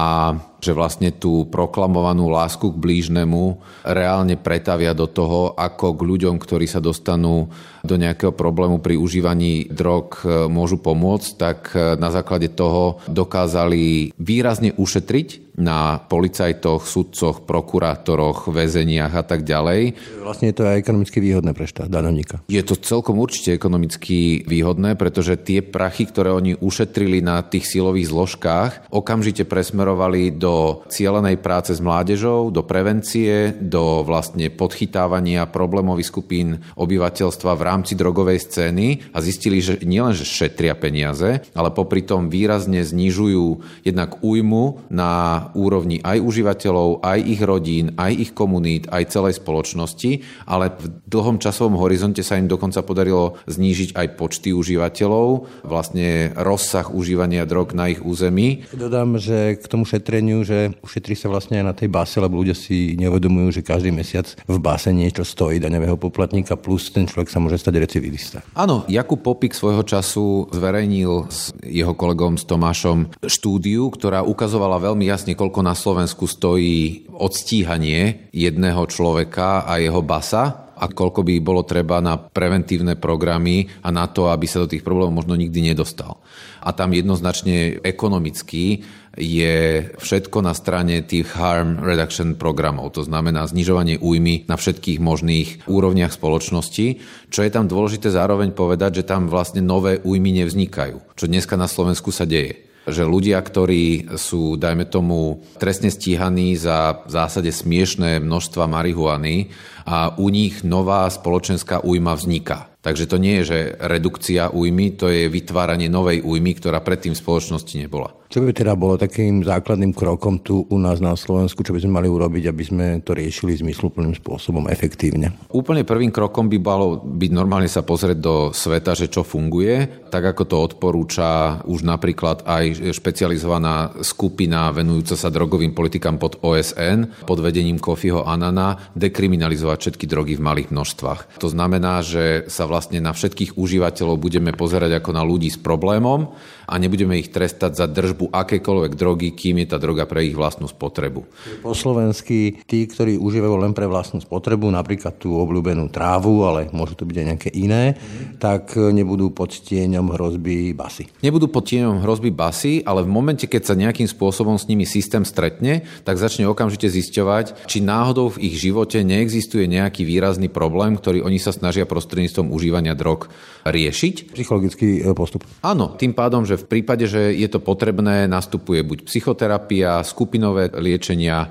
že 0.62 0.70
vlastne 0.70 1.10
tú 1.10 1.50
proklamovanú 1.50 2.30
lásku 2.30 2.70
k 2.70 2.78
blížnemu 2.78 3.58
reálne 3.82 4.38
pretavia 4.38 4.94
do 4.94 5.10
toho, 5.10 5.58
ako 5.58 5.98
k 5.98 6.06
ľuďom, 6.06 6.38
ktorí 6.38 6.70
sa 6.70 6.78
dostanú 6.78 7.50
do 7.82 7.98
nejakého 7.98 8.30
problému 8.30 8.78
pri 8.78 8.94
užívaní 8.94 9.66
drog 9.66 10.22
e, 10.22 10.46
môžu 10.46 10.78
pomôcť, 10.78 11.30
tak 11.34 11.58
e, 11.74 11.98
na 11.98 12.14
základe 12.14 12.46
toho 12.54 13.02
dokázali 13.10 14.14
výrazne 14.14 14.70
ušetriť 14.78 15.52
na 15.58 16.00
policajtoch, 16.00 16.88
sudcoch, 16.88 17.44
prokurátoroch, 17.44 18.48
väzeniach 18.48 19.12
a 19.12 19.24
tak 19.26 19.44
ďalej. 19.44 19.98
Vlastne 20.24 20.48
je 20.48 20.56
to 20.56 20.64
aj 20.64 20.80
ekonomicky 20.80 21.20
výhodné 21.20 21.52
pre 21.52 21.68
štát, 21.68 21.92
danovníka. 21.92 22.40
Je 22.48 22.62
to 22.64 22.78
celkom 22.80 23.20
určite 23.20 23.52
ekonomicky 23.52 24.48
výhodné, 24.48 24.96
pretože 24.96 25.36
tie 25.36 25.60
prachy, 25.60 26.08
ktoré 26.08 26.32
oni 26.32 26.56
ušetrili 26.56 27.20
na 27.20 27.44
tých 27.44 27.68
silových 27.68 28.08
zložkách, 28.08 28.70
okamžite 28.88 29.44
presmerovali 29.44 30.32
do 30.32 30.51
do 30.52 30.84
cielenej 30.92 31.40
práce 31.40 31.72
s 31.72 31.80
mládežou, 31.80 32.52
do 32.52 32.60
prevencie, 32.60 33.56
do 33.56 34.04
vlastne 34.04 34.52
podchytávania 34.52 35.48
problémových 35.48 36.12
skupín 36.12 36.60
obyvateľstva 36.76 37.56
v 37.56 37.62
rámci 37.64 37.96
drogovej 37.96 38.44
scény 38.44 39.16
a 39.16 39.24
zistili, 39.24 39.64
že 39.64 39.80
nielen, 39.80 40.12
že 40.12 40.28
šetria 40.28 40.76
peniaze, 40.76 41.40
ale 41.56 41.72
popri 41.72 42.04
tom 42.04 42.28
výrazne 42.28 42.84
znižujú 42.84 43.80
jednak 43.88 44.20
újmu 44.20 44.92
na 44.92 45.48
úrovni 45.56 46.04
aj 46.04 46.20
užívateľov, 46.20 47.00
aj 47.00 47.18
ich 47.24 47.40
rodín, 47.40 47.96
aj 47.96 48.12
ich 48.12 48.32
komunít, 48.36 48.92
aj 48.92 49.08
celej 49.08 49.40
spoločnosti, 49.40 50.20
ale 50.44 50.76
v 50.76 50.84
dlhom 51.08 51.40
časovom 51.40 51.80
horizonte 51.80 52.20
sa 52.20 52.36
im 52.36 52.44
dokonca 52.44 52.84
podarilo 52.84 53.40
znížiť 53.48 53.96
aj 53.96 54.06
počty 54.20 54.52
užívateľov, 54.52 55.64
vlastne 55.64 56.36
rozsah 56.36 56.92
užívania 56.92 57.48
drog 57.48 57.72
na 57.72 57.88
ich 57.88 58.04
území. 58.04 58.68
Dodám, 58.76 59.16
že 59.16 59.56
k 59.56 59.64
tomu 59.64 59.88
šetreniu 59.88 60.41
že 60.42 60.74
ušetrí 60.82 61.14
sa 61.16 61.30
vlastne 61.30 61.62
aj 61.62 61.64
na 61.66 61.74
tej 61.74 61.88
base, 61.88 62.18
lebo 62.18 62.38
ľudia 62.38 62.54
si 62.54 62.94
neuvedomujú, 62.98 63.60
že 63.60 63.66
každý 63.66 63.90
mesiac 63.90 64.26
v 64.46 64.58
base 64.58 64.90
niečo 64.92 65.22
stojí 65.22 65.62
daňového 65.62 65.96
poplatníka, 65.96 66.58
plus 66.58 66.92
ten 66.92 67.08
človek 67.08 67.30
sa 67.30 67.40
môže 67.40 67.58
stať 67.58 67.74
recidivista. 67.78 68.38
Áno, 68.54 68.84
Jakub 68.86 69.22
Popik 69.22 69.54
svojho 69.56 69.86
času 69.86 70.50
zverejnil 70.50 71.30
s 71.30 71.54
jeho 71.62 71.94
kolegom 71.96 72.36
s 72.36 72.44
Tomášom 72.44 73.14
štúdiu, 73.24 73.88
ktorá 73.94 74.26
ukazovala 74.26 74.82
veľmi 74.82 75.06
jasne, 75.06 75.38
koľko 75.38 75.60
na 75.62 75.78
Slovensku 75.78 76.26
stojí 76.26 77.06
odstíhanie 77.14 78.28
jedného 78.34 78.82
človeka 78.90 79.64
a 79.66 79.78
jeho 79.78 80.02
basa 80.02 80.71
a 80.76 80.84
koľko 80.88 81.22
by 81.22 81.34
bolo 81.44 81.62
treba 81.62 82.00
na 82.00 82.18
preventívne 82.18 82.96
programy 82.96 83.68
a 83.84 83.92
na 83.92 84.08
to, 84.08 84.32
aby 84.32 84.48
sa 84.48 84.64
do 84.64 84.70
tých 84.70 84.82
problémov 84.82 85.24
možno 85.24 85.36
nikdy 85.36 85.72
nedostal. 85.72 86.20
A 86.62 86.72
tam 86.72 86.94
jednoznačne 86.94 87.82
ekonomicky 87.82 88.82
je 89.18 89.56
všetko 90.00 90.40
na 90.40 90.56
strane 90.56 91.04
tých 91.04 91.28
harm 91.36 91.84
reduction 91.84 92.34
programov, 92.40 92.96
to 92.96 93.04
znamená 93.04 93.44
znižovanie 93.44 94.00
újmy 94.00 94.48
na 94.48 94.56
všetkých 94.56 94.98
možných 95.02 95.68
úrovniach 95.68 96.16
spoločnosti. 96.16 96.86
Čo 97.28 97.40
je 97.44 97.50
tam 97.52 97.68
dôležité 97.68 98.08
zároveň 98.08 98.56
povedať, 98.56 99.04
že 99.04 99.08
tam 99.08 99.28
vlastne 99.28 99.60
nové 99.60 100.00
újmy 100.00 100.40
nevznikajú, 100.40 101.12
čo 101.12 101.28
dneska 101.28 101.60
na 101.60 101.68
Slovensku 101.68 102.08
sa 102.08 102.24
deje 102.24 102.71
že 102.86 103.06
ľudia, 103.06 103.38
ktorí 103.38 104.14
sú, 104.18 104.58
dajme 104.58 104.90
tomu, 104.90 105.42
trestne 105.58 105.90
stíhaní 105.90 106.58
za 106.58 107.06
v 107.06 107.10
zásade 107.10 107.50
smiešné 107.54 108.18
množstva 108.18 108.66
marihuany 108.66 109.54
a 109.86 110.14
u 110.18 110.26
nich 110.30 110.66
nová 110.66 111.06
spoločenská 111.06 111.82
újma 111.82 112.18
vzniká. 112.18 112.72
Takže 112.82 113.06
to 113.06 113.16
nie 113.22 113.42
je, 113.42 113.44
že 113.46 113.58
redukcia 113.78 114.50
újmy, 114.50 114.98
to 114.98 115.06
je 115.06 115.30
vytváranie 115.30 115.86
novej 115.86 116.18
újmy, 116.26 116.58
ktorá 116.58 116.82
predtým 116.82 117.14
v 117.14 117.22
spoločnosti 117.22 117.74
nebola. 117.78 118.10
Čo 118.32 118.40
by 118.40 118.56
teda 118.56 118.72
bolo 118.80 118.96
takým 118.96 119.44
základným 119.44 119.92
krokom 119.92 120.40
tu 120.40 120.64
u 120.64 120.76
nás 120.80 121.04
na 121.04 121.12
Slovensku, 121.12 121.60
čo 121.60 121.76
by 121.76 121.84
sme 121.84 122.00
mali 122.00 122.08
urobiť, 122.08 122.48
aby 122.48 122.64
sme 122.64 122.86
to 123.04 123.12
riešili 123.12 123.60
zmysluplným 123.60 124.16
spôsobom, 124.16 124.72
efektívne? 124.72 125.36
Úplne 125.52 125.84
prvým 125.84 126.08
krokom 126.08 126.48
by 126.48 126.56
malo 126.56 126.96
byť 127.04 127.28
normálne 127.28 127.68
sa 127.68 127.84
pozrieť 127.84 128.16
do 128.16 128.48
sveta, 128.48 128.96
že 128.96 129.12
čo 129.12 129.20
funguje, 129.20 130.08
tak 130.08 130.32
ako 130.32 130.48
to 130.48 130.56
odporúča 130.64 131.60
už 131.68 131.84
napríklad 131.84 132.48
aj 132.48 132.96
špecializovaná 132.96 134.00
skupina 134.00 134.72
venujúca 134.72 135.12
sa 135.12 135.28
drogovým 135.28 135.76
politikám 135.76 136.16
pod 136.16 136.40
OSN 136.40 137.28
pod 137.28 137.36
vedením 137.36 137.76
Kofiho 137.76 138.24
Anana 138.24 138.96
dekriminalizovať 138.96 139.76
všetky 139.76 140.08
drogy 140.08 140.40
v 140.40 140.44
malých 140.48 140.72
množstvách. 140.72 141.36
To 141.36 141.52
znamená, 141.52 142.00
že 142.00 142.48
sa 142.48 142.64
vlastne 142.64 142.96
na 142.96 143.12
všetkých 143.12 143.60
užívateľov 143.60 144.16
budeme 144.16 144.56
pozerať 144.56 145.04
ako 145.04 145.10
na 145.12 145.20
ľudí 145.20 145.52
s 145.52 145.60
problémom 145.60 146.32
a 146.64 146.80
nebudeme 146.80 147.20
ich 147.20 147.28
trestať 147.28 147.76
za 147.76 147.84
držbu 147.84 148.21
akékoľvek 148.30 148.92
drogy, 148.94 149.32
kým 149.32 149.64
je 149.64 149.66
tá 149.72 149.78
droga 149.80 150.04
pre 150.06 150.28
ich 150.28 150.36
vlastnú 150.36 150.68
spotrebu. 150.68 151.24
Po 151.64 151.72
slovensky 151.72 152.62
tí, 152.68 152.86
ktorí 152.86 153.16
užívajú 153.18 153.56
len 153.58 153.72
pre 153.72 153.88
vlastnú 153.88 154.20
spotrebu, 154.20 154.68
napríklad 154.70 155.18
tú 155.18 155.34
obľúbenú 155.40 155.88
trávu, 155.88 156.44
ale 156.46 156.68
môžu 156.70 156.94
to 156.98 157.08
byť 157.08 157.16
aj 157.16 157.26
nejaké 157.26 157.50
iné, 157.54 157.96
mm. 157.96 158.42
tak 158.42 158.76
nebudú 158.76 159.32
pod 159.32 159.50
tieňom 159.50 160.12
hrozby 160.12 160.76
basy. 160.76 161.08
Nebudú 161.24 161.48
pod 161.48 161.66
tieňom 161.66 162.02
hrozby 162.04 162.30
basy, 162.30 162.84
ale 162.84 163.06
v 163.06 163.10
momente, 163.10 163.48
keď 163.48 163.62
sa 163.62 163.74
nejakým 163.78 164.06
spôsobom 164.06 164.60
s 164.60 164.68
nimi 164.68 164.84
systém 164.84 165.24
stretne, 165.24 165.86
tak 166.04 166.20
začne 166.20 166.44
okamžite 166.50 166.90
zisťovať, 166.90 167.66
či 167.70 167.78
náhodou 167.80 168.34
v 168.36 168.52
ich 168.52 168.60
živote 168.60 169.00
neexistuje 169.00 169.64
nejaký 169.70 170.04
výrazný 170.04 170.52
problém, 170.52 170.98
ktorý 170.98 171.24
oni 171.24 171.40
sa 171.40 171.54
snažia 171.54 171.88
prostredníctvom 171.88 172.52
užívania 172.52 172.92
drog 172.92 173.32
riešiť. 173.62 174.34
Psychologický 174.34 175.00
e, 175.00 175.14
postup. 175.14 175.46
Áno, 175.62 175.94
tým 175.94 176.12
pádom, 176.12 176.42
že 176.42 176.58
v 176.58 176.68
prípade, 176.68 177.06
že 177.06 177.32
je 177.32 177.48
to 177.48 177.62
potrebné, 177.62 178.11
nastupuje 178.28 178.80
buď 178.84 178.98
psychoterapia, 179.08 180.04
skupinové 180.06 180.70
liečenia 180.78 181.50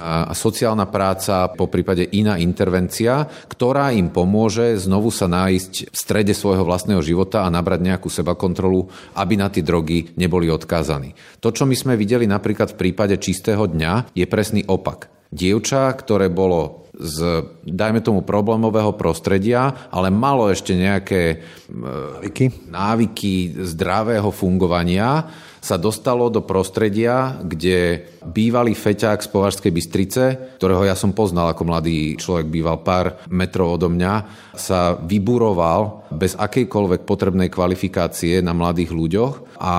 a 0.00 0.32
sociálna 0.34 0.86
práca, 0.90 1.50
po 1.52 1.70
prípade 1.70 2.06
iná 2.14 2.36
intervencia, 2.36 3.24
ktorá 3.48 3.94
im 3.94 4.12
pomôže 4.12 4.76
znovu 4.76 5.08
sa 5.14 5.30
nájsť 5.30 5.72
v 5.90 5.96
strede 5.96 6.34
svojho 6.36 6.66
vlastného 6.66 7.00
života 7.00 7.46
a 7.46 7.52
nabrať 7.52 7.80
nejakú 7.86 8.08
sebakontrolu, 8.10 8.86
aby 9.16 9.34
na 9.38 9.48
tie 9.48 9.64
drogy 9.64 10.12
neboli 10.18 10.50
odkázaní. 10.50 11.14
To, 11.40 11.54
čo 11.54 11.64
my 11.64 11.74
sme 11.78 11.94
videli 11.94 12.28
napríklad 12.28 12.74
v 12.74 12.80
prípade 12.80 13.16
čistého 13.16 13.64
dňa, 13.64 14.14
je 14.14 14.26
presný 14.26 14.66
opak. 14.66 15.08
Dievča, 15.30 15.94
ktoré 15.94 16.26
bolo 16.26 16.90
z, 17.00 17.46
dajme 17.64 18.04
tomu, 18.04 18.20
problémového 18.20 18.92
prostredia, 18.92 19.88
ale 19.88 20.12
malo 20.12 20.52
ešte 20.52 20.76
nejaké 20.76 21.40
návyky, 21.70 22.68
návyky 22.68 23.64
zdravého 23.64 24.28
fungovania, 24.28 25.24
sa 25.60 25.76
dostalo 25.76 26.32
do 26.32 26.40
prostredia, 26.40 27.36
kde 27.44 28.08
bývalý 28.24 28.76
feťák 28.76 29.20
z 29.20 29.28
Považskej 29.28 29.72
Bystrice, 29.72 30.22
ktorého 30.60 30.84
ja 30.84 30.96
som 30.96 31.16
poznal 31.16 31.52
ako 31.52 31.62
mladý 31.64 32.16
človek, 32.20 32.52
býval 32.52 32.84
pár 32.84 33.20
metrov 33.32 33.80
odo 33.80 33.88
mňa, 33.88 34.12
sa 34.56 34.96
vyburoval 35.00 36.12
bez 36.12 36.34
akejkoľvek 36.36 37.06
potrebnej 37.06 37.48
kvalifikácie 37.48 38.42
na 38.42 38.52
mladých 38.52 38.90
ľuďoch 38.90 39.34
a 39.62 39.74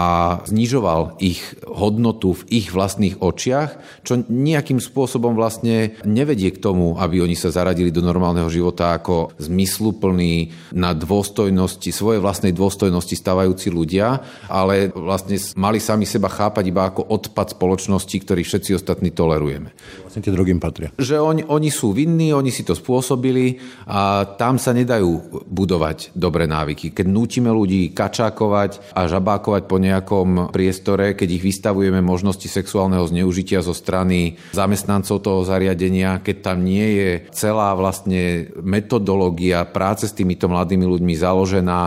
znižoval 0.47 1.19
ich 1.19 1.43
hodnotu 1.67 2.37
v 2.37 2.63
ich 2.63 2.67
vlastných 2.71 3.19
očiach, 3.19 4.01
čo 4.05 4.23
nejakým 4.25 4.79
spôsobom 4.79 5.35
vlastne 5.35 5.99
nevedie 6.07 6.49
k 6.55 6.61
tomu, 6.61 6.95
aby 6.97 7.21
oni 7.21 7.35
sa 7.35 7.51
zaradili 7.51 7.91
do 7.91 7.99
normálneho 7.99 8.47
života 8.47 8.95
ako 8.95 9.35
zmysluplní 9.37 10.55
na 10.71 10.95
dôstojnosti, 10.95 11.89
svoje 11.91 12.23
vlastnej 12.23 12.55
dôstojnosti 12.55 13.15
stavajúci 13.17 13.69
ľudia, 13.73 14.23
ale 14.47 14.89
vlastne 14.95 15.35
mali 15.59 15.70
sami 15.79 16.09
seba 16.09 16.27
chápať 16.27 16.65
iba 16.67 16.89
ako 16.89 17.05
odpad 17.05 17.53
spoločnosti, 17.53 18.17
ktorý 18.17 18.41
všetci 18.41 18.75
ostatní 18.75 19.13
tolerujeme. 19.13 19.71
Vlastne 20.03 20.25
tie 20.25 20.33
drogým 20.33 20.57
patria. 20.57 20.89
Že 20.97 21.21
oni, 21.21 21.43
oni 21.45 21.69
sú 21.69 21.93
vinní, 21.93 22.33
oni 22.33 22.49
si 22.49 22.65
to 22.65 22.73
spôsobili 22.73 23.61
a 23.85 24.25
tam 24.35 24.57
sa 24.57 24.73
nedajú 24.73 25.45
budovať 25.45 26.17
dobré 26.17 26.49
návyky. 26.49 26.91
Keď 26.91 27.05
nútime 27.05 27.53
ľudí 27.53 27.93
kačákovať 27.93 28.97
a 28.97 29.05
žabákovať 29.05 29.63
po 29.69 29.77
nejakom 29.77 30.49
priestore, 30.49 31.13
keď 31.13 31.37
ich 31.37 31.43
vystavujeme 31.45 32.01
možnosti 32.01 32.49
sexuálneho 32.49 33.05
zneužitia 33.05 33.61
zo 33.61 33.77
strany 33.77 34.41
zamestnancov 34.57 35.21
toho 35.21 35.45
zariadenia, 35.45 36.19
keď 36.25 36.35
tam 36.41 36.65
nie 36.65 36.87
je 36.97 37.09
celá 37.29 37.77
vlastne 37.77 38.49
metodológia 38.65 39.69
práce 39.69 40.09
s 40.09 40.17
týmito 40.17 40.49
mladými 40.49 40.89
ľuďmi 40.89 41.13
založená 41.13 41.81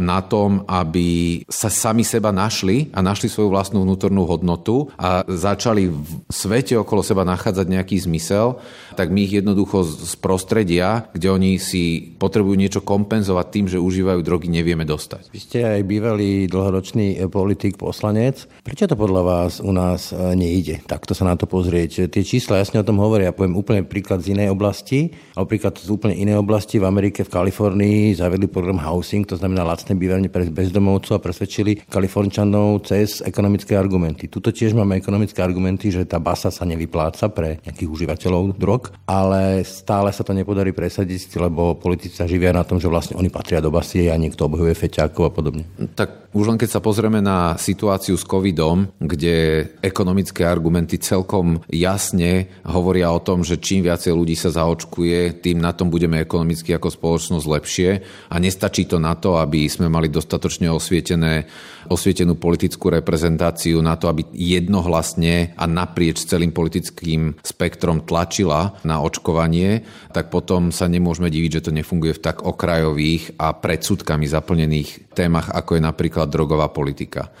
na 0.00 0.18
tom, 0.26 0.66
aby 0.66 1.40
sa 1.46 1.70
sami 1.70 2.02
seba 2.02 2.34
našli 2.34 2.90
a 2.90 2.98
našli 3.04 3.29
svoju 3.30 3.48
vlastnú 3.54 3.86
vnútornú 3.86 4.26
hodnotu 4.26 4.90
a 4.98 5.22
začali 5.24 5.86
v 5.88 6.10
svete 6.26 6.74
okolo 6.74 7.06
seba 7.06 7.22
nachádzať 7.22 7.66
nejaký 7.70 7.96
zmysel, 8.02 8.58
tak 8.94 9.10
my 9.10 9.26
ich 9.26 9.42
jednoducho 9.42 9.82
z 9.82 10.14
prostredia, 10.22 11.10
kde 11.12 11.28
oni 11.30 11.52
si 11.58 12.14
potrebujú 12.16 12.56
niečo 12.56 12.80
kompenzovať 12.80 13.46
tým, 13.50 13.66
že 13.66 13.82
užívajú 13.82 14.20
drogy, 14.22 14.48
nevieme 14.48 14.86
dostať. 14.86 15.30
Vy 15.34 15.40
ste 15.40 15.58
aj 15.66 15.80
bývalý 15.84 16.46
dlhoročný 16.46 17.20
politik, 17.28 17.76
poslanec. 17.76 18.44
Prečo 18.64 18.86
to 18.86 18.96
podľa 18.96 19.22
vás 19.24 19.52
u 19.58 19.72
nás 19.72 20.12
e, 20.12 20.36
nejde? 20.36 20.84
Takto 20.84 21.16
sa 21.16 21.24
na 21.26 21.34
to 21.34 21.48
pozrieť. 21.48 22.12
Tie 22.12 22.22
čísla 22.22 22.60
jasne 22.60 22.80
o 22.80 22.86
tom 22.86 23.00
hovoria. 23.00 23.30
Ja 23.30 23.36
poviem 23.36 23.56
úplne 23.56 23.82
príklad 23.84 24.24
z 24.24 24.36
inej 24.36 24.52
oblasti, 24.52 25.12
alebo 25.34 25.50
príklad 25.50 25.76
z 25.80 25.88
úplne 25.88 26.16
inej 26.16 26.40
oblasti. 26.40 26.80
V 26.80 26.86
Amerike, 26.86 27.24
v 27.24 27.32
Kalifornii 27.32 28.16
zavedli 28.16 28.46
program 28.48 28.80
housing, 28.80 29.24
to 29.24 29.36
znamená 29.36 29.64
lacné 29.64 29.92
bývanie 29.96 30.32
pre 30.32 30.48
bezdomovcov 30.48 31.20
a 31.20 31.24
presvedčili 31.24 31.84
Kalifornčanov 31.88 32.88
cez 32.88 33.20
ekonomické 33.20 33.76
argumenty. 33.76 34.28
Tuto 34.30 34.50
tiež 34.52 34.72
máme 34.72 34.96
ekonomické 34.96 35.44
argumenty, 35.44 35.92
že 35.92 36.08
tá 36.08 36.16
basa 36.16 36.48
sa 36.48 36.64
nevypláca 36.64 37.28
pre 37.32 37.60
nejakých 37.64 37.88
užívateľov 37.90 38.56
drog, 38.56 38.79
ale 39.04 39.66
stále 39.66 40.14
sa 40.14 40.22
to 40.22 40.30
nepodarí 40.30 40.70
presadiť, 40.70 41.36
lebo 41.36 41.74
politici 41.76 42.14
sa 42.14 42.30
živia 42.30 42.54
na 42.54 42.62
tom, 42.62 42.78
že 42.78 42.86
vlastne 42.86 43.18
oni 43.18 43.28
patria 43.28 43.58
do 43.58 43.74
basy 43.74 44.06
a 44.08 44.14
niekto 44.14 44.46
obhajuje 44.46 44.72
feťákov 44.78 45.24
a 45.26 45.34
podobne. 45.34 45.64
Tak 45.98 46.30
už 46.30 46.46
len 46.46 46.58
keď 46.62 46.78
sa 46.78 46.84
pozrieme 46.84 47.18
na 47.18 47.58
situáciu 47.58 48.14
s 48.14 48.22
covidom, 48.22 48.86
kde 49.02 49.66
ekonomické 49.82 50.46
argumenty 50.46 50.94
celkom 51.02 51.58
jasne 51.66 52.46
hovoria 52.62 53.10
o 53.10 53.18
tom, 53.18 53.42
že 53.42 53.58
čím 53.58 53.82
viacej 53.82 54.14
ľudí 54.14 54.38
sa 54.38 54.54
zaočkuje, 54.54 55.42
tým 55.42 55.58
na 55.58 55.74
tom 55.74 55.90
budeme 55.90 56.22
ekonomicky 56.22 56.70
ako 56.70 56.94
spoločnosť 56.94 57.46
lepšie 57.50 57.90
a 58.30 58.34
nestačí 58.38 58.86
to 58.86 59.02
na 59.02 59.18
to, 59.18 59.42
aby 59.42 59.66
sme 59.66 59.90
mali 59.90 60.06
dostatočne 60.06 60.70
osvietené, 60.70 61.50
osvietenú 61.90 62.38
politickú 62.38 62.88
reprezentáciu 62.94 63.82
na 63.82 63.98
to, 63.98 64.06
aby 64.06 64.22
jednohlasne 64.30 65.58
a 65.58 65.66
naprieč 65.66 66.22
celým 66.22 66.54
politickým 66.54 67.34
spektrom 67.42 68.06
tlačila 68.06 68.78
na 68.86 69.02
očkovanie, 69.02 69.82
tak 70.14 70.30
potom 70.30 70.70
sa 70.70 70.86
nemôžeme 70.86 71.26
diviť, 71.26 71.60
že 71.60 71.64
to 71.68 71.76
nefunguje 71.76 72.14
v 72.14 72.22
tak 72.22 72.46
okrajových 72.46 73.36
a 73.42 73.50
predsudkami 73.52 74.30
zaplnených 74.30 75.12
témach, 75.18 75.50
ako 75.50 75.76
je 75.76 75.82
napríklad 75.82 76.30
drogová 76.30 76.70
politika. 76.70 77.34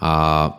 A 0.00 0.12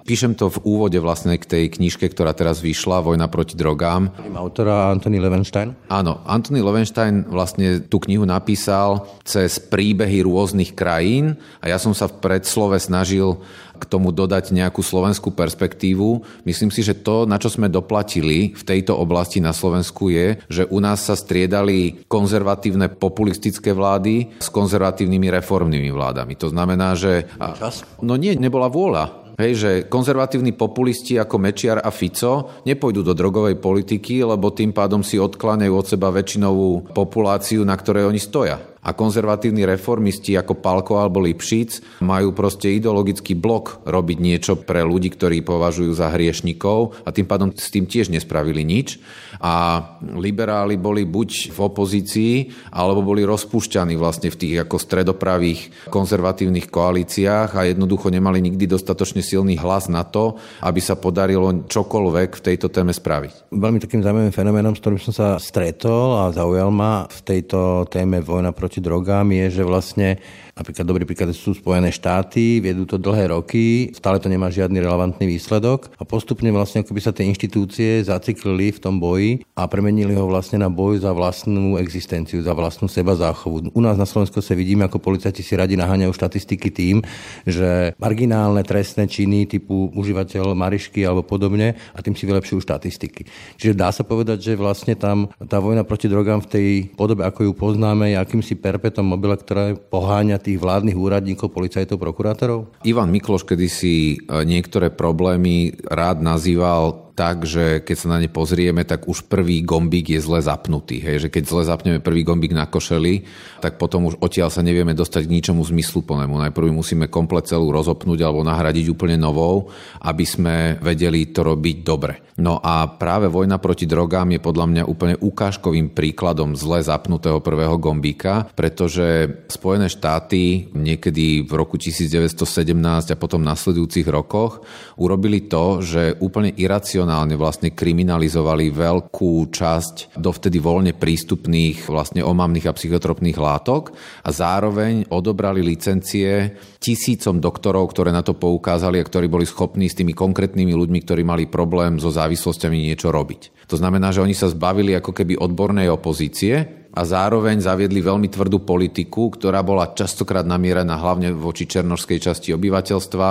píšem 0.05 0.37
to 0.37 0.53
v 0.53 0.61
úvode 0.61 1.01
vlastne 1.01 1.33
k 1.41 1.49
tej 1.49 1.63
knižke, 1.73 2.05
ktorá 2.13 2.29
teraz 2.37 2.61
vyšla, 2.61 3.01
Vojna 3.01 3.25
proti 3.25 3.57
drogám. 3.57 4.13
Autora 4.37 4.93
Anthony 4.93 5.17
Levenstein? 5.17 5.73
Áno, 5.89 6.21
Anthony 6.29 6.61
Levenstein 6.61 7.25
vlastne 7.25 7.81
tú 7.81 7.97
knihu 8.05 8.21
napísal 8.21 9.09
cez 9.25 9.57
príbehy 9.57 10.21
rôznych 10.21 10.77
krajín 10.77 11.41
a 11.57 11.73
ja 11.73 11.81
som 11.81 11.97
sa 11.97 12.05
v 12.05 12.21
predslove 12.21 12.77
snažil 12.77 13.41
k 13.81 13.89
tomu 13.89 14.13
dodať 14.13 14.53
nejakú 14.53 14.85
slovenskú 14.85 15.33
perspektívu. 15.33 16.21
Myslím 16.45 16.69
si, 16.69 16.85
že 16.85 16.93
to, 16.93 17.25
na 17.25 17.41
čo 17.41 17.49
sme 17.49 17.65
doplatili 17.65 18.53
v 18.53 18.63
tejto 18.63 18.93
oblasti 18.93 19.41
na 19.41 19.49
Slovensku 19.57 20.13
je, 20.13 20.37
že 20.45 20.69
u 20.69 20.77
nás 20.77 21.01
sa 21.01 21.17
striedali 21.17 22.05
konzervatívne 22.05 22.93
populistické 22.93 23.73
vlády 23.73 24.37
s 24.37 24.53
konzervatívnymi 24.53 25.33
reformnými 25.41 25.89
vládami. 25.89 26.37
To 26.37 26.53
znamená, 26.53 26.93
že... 26.93 27.25
Čas? 27.57 27.81
No 28.05 28.13
nie, 28.13 28.37
nebola 28.37 28.69
vôľa. 28.69 29.21
Hej, 29.41 29.53
že 29.57 29.71
konzervatívni 29.89 30.53
populisti 30.53 31.17
ako 31.17 31.41
Mečiar 31.41 31.81
a 31.81 31.89
Fico 31.89 32.61
nepôjdu 32.61 33.01
do 33.01 33.17
drogovej 33.17 33.57
politiky, 33.57 34.21
lebo 34.21 34.53
tým 34.53 34.69
pádom 34.69 35.01
si 35.01 35.17
odkláňajú 35.17 35.73
od 35.73 35.89
seba 35.89 36.13
väčšinovú 36.13 36.93
populáciu, 36.93 37.65
na 37.65 37.73
ktorej 37.73 38.05
oni 38.05 38.21
stoja 38.21 38.70
a 38.81 38.97
konzervatívni 38.97 39.61
reformisti 39.65 40.33
ako 40.33 40.57
Palko 40.57 40.97
alebo 40.97 41.21
Lipšic 41.21 42.01
majú 42.01 42.33
proste 42.33 42.73
ideologický 42.73 43.37
blok 43.37 43.85
robiť 43.85 44.17
niečo 44.17 44.53
pre 44.57 44.81
ľudí, 44.81 45.13
ktorí 45.13 45.45
považujú 45.45 45.93
za 45.93 46.09
hriešnikov 46.09 47.05
a 47.05 47.13
tým 47.13 47.29
pádom 47.29 47.53
s 47.53 47.69
tým 47.69 47.85
tiež 47.85 48.09
nespravili 48.09 48.65
nič. 48.65 48.97
A 49.41 49.81
liberáli 50.17 50.77
boli 50.77 51.05
buď 51.05 51.53
v 51.53 51.59
opozícii, 51.61 52.33
alebo 52.73 53.05
boli 53.05 53.25
rozpúšťaní 53.25 53.97
vlastne 53.97 54.33
v 54.33 54.39
tých 54.39 54.55
ako 54.65 54.77
stredopravých 54.77 55.91
konzervatívnych 55.93 56.69
koalíciách 56.69 57.57
a 57.57 57.69
jednoducho 57.69 58.09
nemali 58.09 58.41
nikdy 58.41 58.65
dostatočne 58.65 59.21
silný 59.21 59.57
hlas 59.57 59.89
na 59.89 60.05
to, 60.05 60.37
aby 60.61 60.79
sa 60.81 60.97
podarilo 60.97 61.65
čokoľvek 61.67 62.29
v 62.37 62.45
tejto 62.53 62.67
téme 62.73 62.93
spraviť. 62.93 63.53
Veľmi 63.53 63.81
takým 63.81 64.01
zaujímavým 64.01 64.33
fenoménom, 64.33 64.73
s 64.73 64.81
ktorým 64.81 65.01
som 65.01 65.13
sa 65.13 65.27
stretol 65.41 66.21
a 66.21 66.33
zaujal 66.33 66.69
ma 66.69 67.05
v 67.09 67.19
tejto 67.21 67.89
téme 67.91 68.23
vojna 68.23 68.55
proti 68.55 68.70
proti 68.71 68.87
drogám 68.87 69.35
je, 69.35 69.59
že 69.59 69.63
vlastne 69.67 70.09
Napríklad 70.51 70.83
dobrý 70.83 71.03
príklad 71.07 71.31
sú 71.31 71.55
Spojené 71.55 71.95
štáty, 71.95 72.59
viedú 72.59 72.83
to 72.83 72.99
dlhé 72.99 73.31
roky, 73.31 73.91
stále 73.95 74.19
to 74.19 74.27
nemá 74.27 74.51
žiadny 74.51 74.83
relevantný 74.83 75.23
výsledok 75.23 75.95
a 75.95 76.03
postupne 76.03 76.51
vlastne 76.51 76.83
ako 76.83 76.91
by 76.91 77.01
sa 77.01 77.15
tie 77.15 77.23
inštitúcie 77.29 78.03
zaciklili 78.03 78.75
v 78.75 78.81
tom 78.83 78.99
boji 78.99 79.47
a 79.55 79.63
premenili 79.71 80.11
ho 80.11 80.27
vlastne 80.27 80.59
na 80.59 80.67
boj 80.67 80.99
za 80.99 81.15
vlastnú 81.15 81.79
existenciu, 81.79 82.43
za 82.43 82.51
vlastnú 82.51 82.91
seba 82.91 83.15
záchovu. 83.15 83.71
U 83.71 83.81
nás 83.81 83.95
na 83.95 84.03
Slovensku 84.03 84.43
sa 84.43 84.51
vidíme, 84.51 84.83
ako 84.83 84.99
policajti 84.99 85.39
si 85.39 85.55
radi 85.55 85.79
naháňajú 85.79 86.11
štatistiky 86.11 86.67
tým, 86.67 86.99
že 87.47 87.95
marginálne 87.95 88.65
trestné 88.67 89.07
činy 89.07 89.47
typu 89.47 89.87
užívateľ 89.95 90.51
Marišky 90.51 91.07
alebo 91.07 91.23
podobne 91.23 91.79
a 91.95 91.99
tým 92.03 92.17
si 92.17 92.27
vylepšujú 92.27 92.59
štatistiky. 92.59 93.23
Čiže 93.55 93.77
dá 93.77 93.93
sa 93.95 94.03
povedať, 94.03 94.51
že 94.51 94.59
vlastne 94.59 94.99
tam 94.99 95.31
tá 95.47 95.63
vojna 95.63 95.87
proti 95.87 96.11
drogám 96.11 96.43
v 96.43 96.51
tej 96.51 96.67
podobe, 96.97 97.23
ako 97.23 97.47
ju 97.47 97.51
poznáme, 97.55 98.11
je 98.11 98.17
akýmsi 98.19 98.59
perpetom 98.59 99.07
mobile, 99.07 99.37
ktoré 99.37 99.77
poháňa 99.77 100.40
tých 100.41 100.57
vládnych 100.57 100.97
úradníkov, 100.97 101.53
policajtov, 101.53 102.01
prokurátorov? 102.01 102.73
Ivan 102.81 103.13
Mikloš 103.13 103.45
kedysi 103.45 104.17
e, 104.17 104.43
niektoré 104.43 104.89
problémy 104.89 105.77
rád 105.85 106.25
nazýval 106.25 107.10
tak, 107.13 107.43
že 107.43 107.83
keď 107.83 107.95
sa 107.95 108.07
na 108.15 108.17
ne 108.17 108.31
pozrieme, 108.31 108.87
tak 108.87 109.05
už 109.05 109.27
prvý 109.27 109.61
gombík 109.61 110.15
je 110.15 110.19
zle 110.23 110.39
zapnutý. 110.41 111.03
Hej? 111.03 111.27
Že 111.27 111.29
keď 111.29 111.43
zle 111.45 111.63
zapneme 111.67 111.99
prvý 112.01 112.25
gombík 112.25 112.55
na 112.55 112.65
košeli, 112.65 113.27
tak 113.61 113.77
potom 113.77 114.09
už 114.09 114.17
odtiaľ 114.17 114.49
sa 114.49 114.65
nevieme 114.65 114.97
dostať 114.97 115.29
k 115.29 115.33
ničomu 115.37 115.61
zmysluplnému. 115.61 116.49
Najprv 116.49 116.73
musíme 116.73 117.11
komplet 117.11 117.45
celú 117.45 117.69
rozopnúť 117.69 118.19
alebo 118.23 118.41
nahradiť 118.41 118.89
úplne 118.89 119.19
novou, 119.19 119.69
aby 120.01 120.25
sme 120.25 120.55
vedeli 120.81 121.29
to 121.29 121.45
robiť 121.45 121.77
dobre. 121.85 122.31
No 122.41 122.57
a 122.57 122.89
práve 122.89 123.29
vojna 123.29 123.61
proti 123.61 123.85
drogám 123.85 124.33
je 124.33 124.41
podľa 124.41 124.65
mňa 124.65 124.83
úplne 124.89 125.15
ukážkovým 125.19 125.93
príkladom 125.93 126.57
zle 126.57 126.81
zapnutého 126.81 127.37
prvého 127.37 127.77
gombíka, 127.77 128.49
pretože 128.57 129.29
Spojené 129.51 129.91
štáty 129.91 130.73
niekedy 130.73 131.45
v 131.45 131.51
roku 131.53 131.77
1917 131.77 133.13
a 133.13 133.19
potom 133.19 133.45
nasledujúcich 133.45 134.07
rokoch 134.09 134.65
urobili 134.97 135.45
to, 135.45 135.85
že 135.85 136.17
úplne 136.17 136.49
iracionálne 136.55 137.00
racionálne 137.01 137.33
vlastne 137.33 137.73
kriminalizovali 137.73 138.69
veľkú 138.69 139.49
časť 139.49 140.21
dovtedy 140.21 140.61
voľne 140.61 140.93
prístupných 140.93 141.89
vlastne 141.89 142.21
omamných 142.21 142.69
a 142.69 142.77
psychotropných 142.77 143.41
látok 143.41 143.89
a 144.21 144.29
zároveň 144.29 145.09
odobrali 145.09 145.65
licencie 145.65 146.53
tisícom 146.77 147.41
doktorov, 147.41 147.89
ktoré 147.89 148.13
na 148.13 148.21
to 148.21 148.37
poukázali 148.37 149.01
a 149.01 149.07
ktorí 149.09 149.25
boli 149.33 149.49
schopní 149.49 149.89
s 149.89 149.97
tými 149.97 150.13
konkrétnymi 150.13 150.77
ľuďmi, 150.77 150.99
ktorí 151.01 151.25
mali 151.25 151.49
problém 151.49 151.97
so 151.97 152.13
závislosťami 152.13 152.93
niečo 152.93 153.09
robiť. 153.09 153.65
To 153.65 153.81
znamená, 153.81 154.13
že 154.13 154.21
oni 154.21 154.37
sa 154.37 154.53
zbavili 154.53 154.93
ako 154.93 155.17
keby 155.17 155.41
odbornej 155.41 155.89
opozície, 155.89 156.80
a 156.91 157.01
zároveň 157.07 157.63
zaviedli 157.63 158.03
veľmi 158.03 158.27
tvrdú 158.27 158.67
politiku, 158.67 159.31
ktorá 159.31 159.63
bola 159.63 159.95
častokrát 159.95 160.43
namierená 160.43 160.99
hlavne 160.99 161.31
voči 161.31 161.63
černožskej 161.63 162.19
časti 162.19 162.49
obyvateľstva 162.51 163.29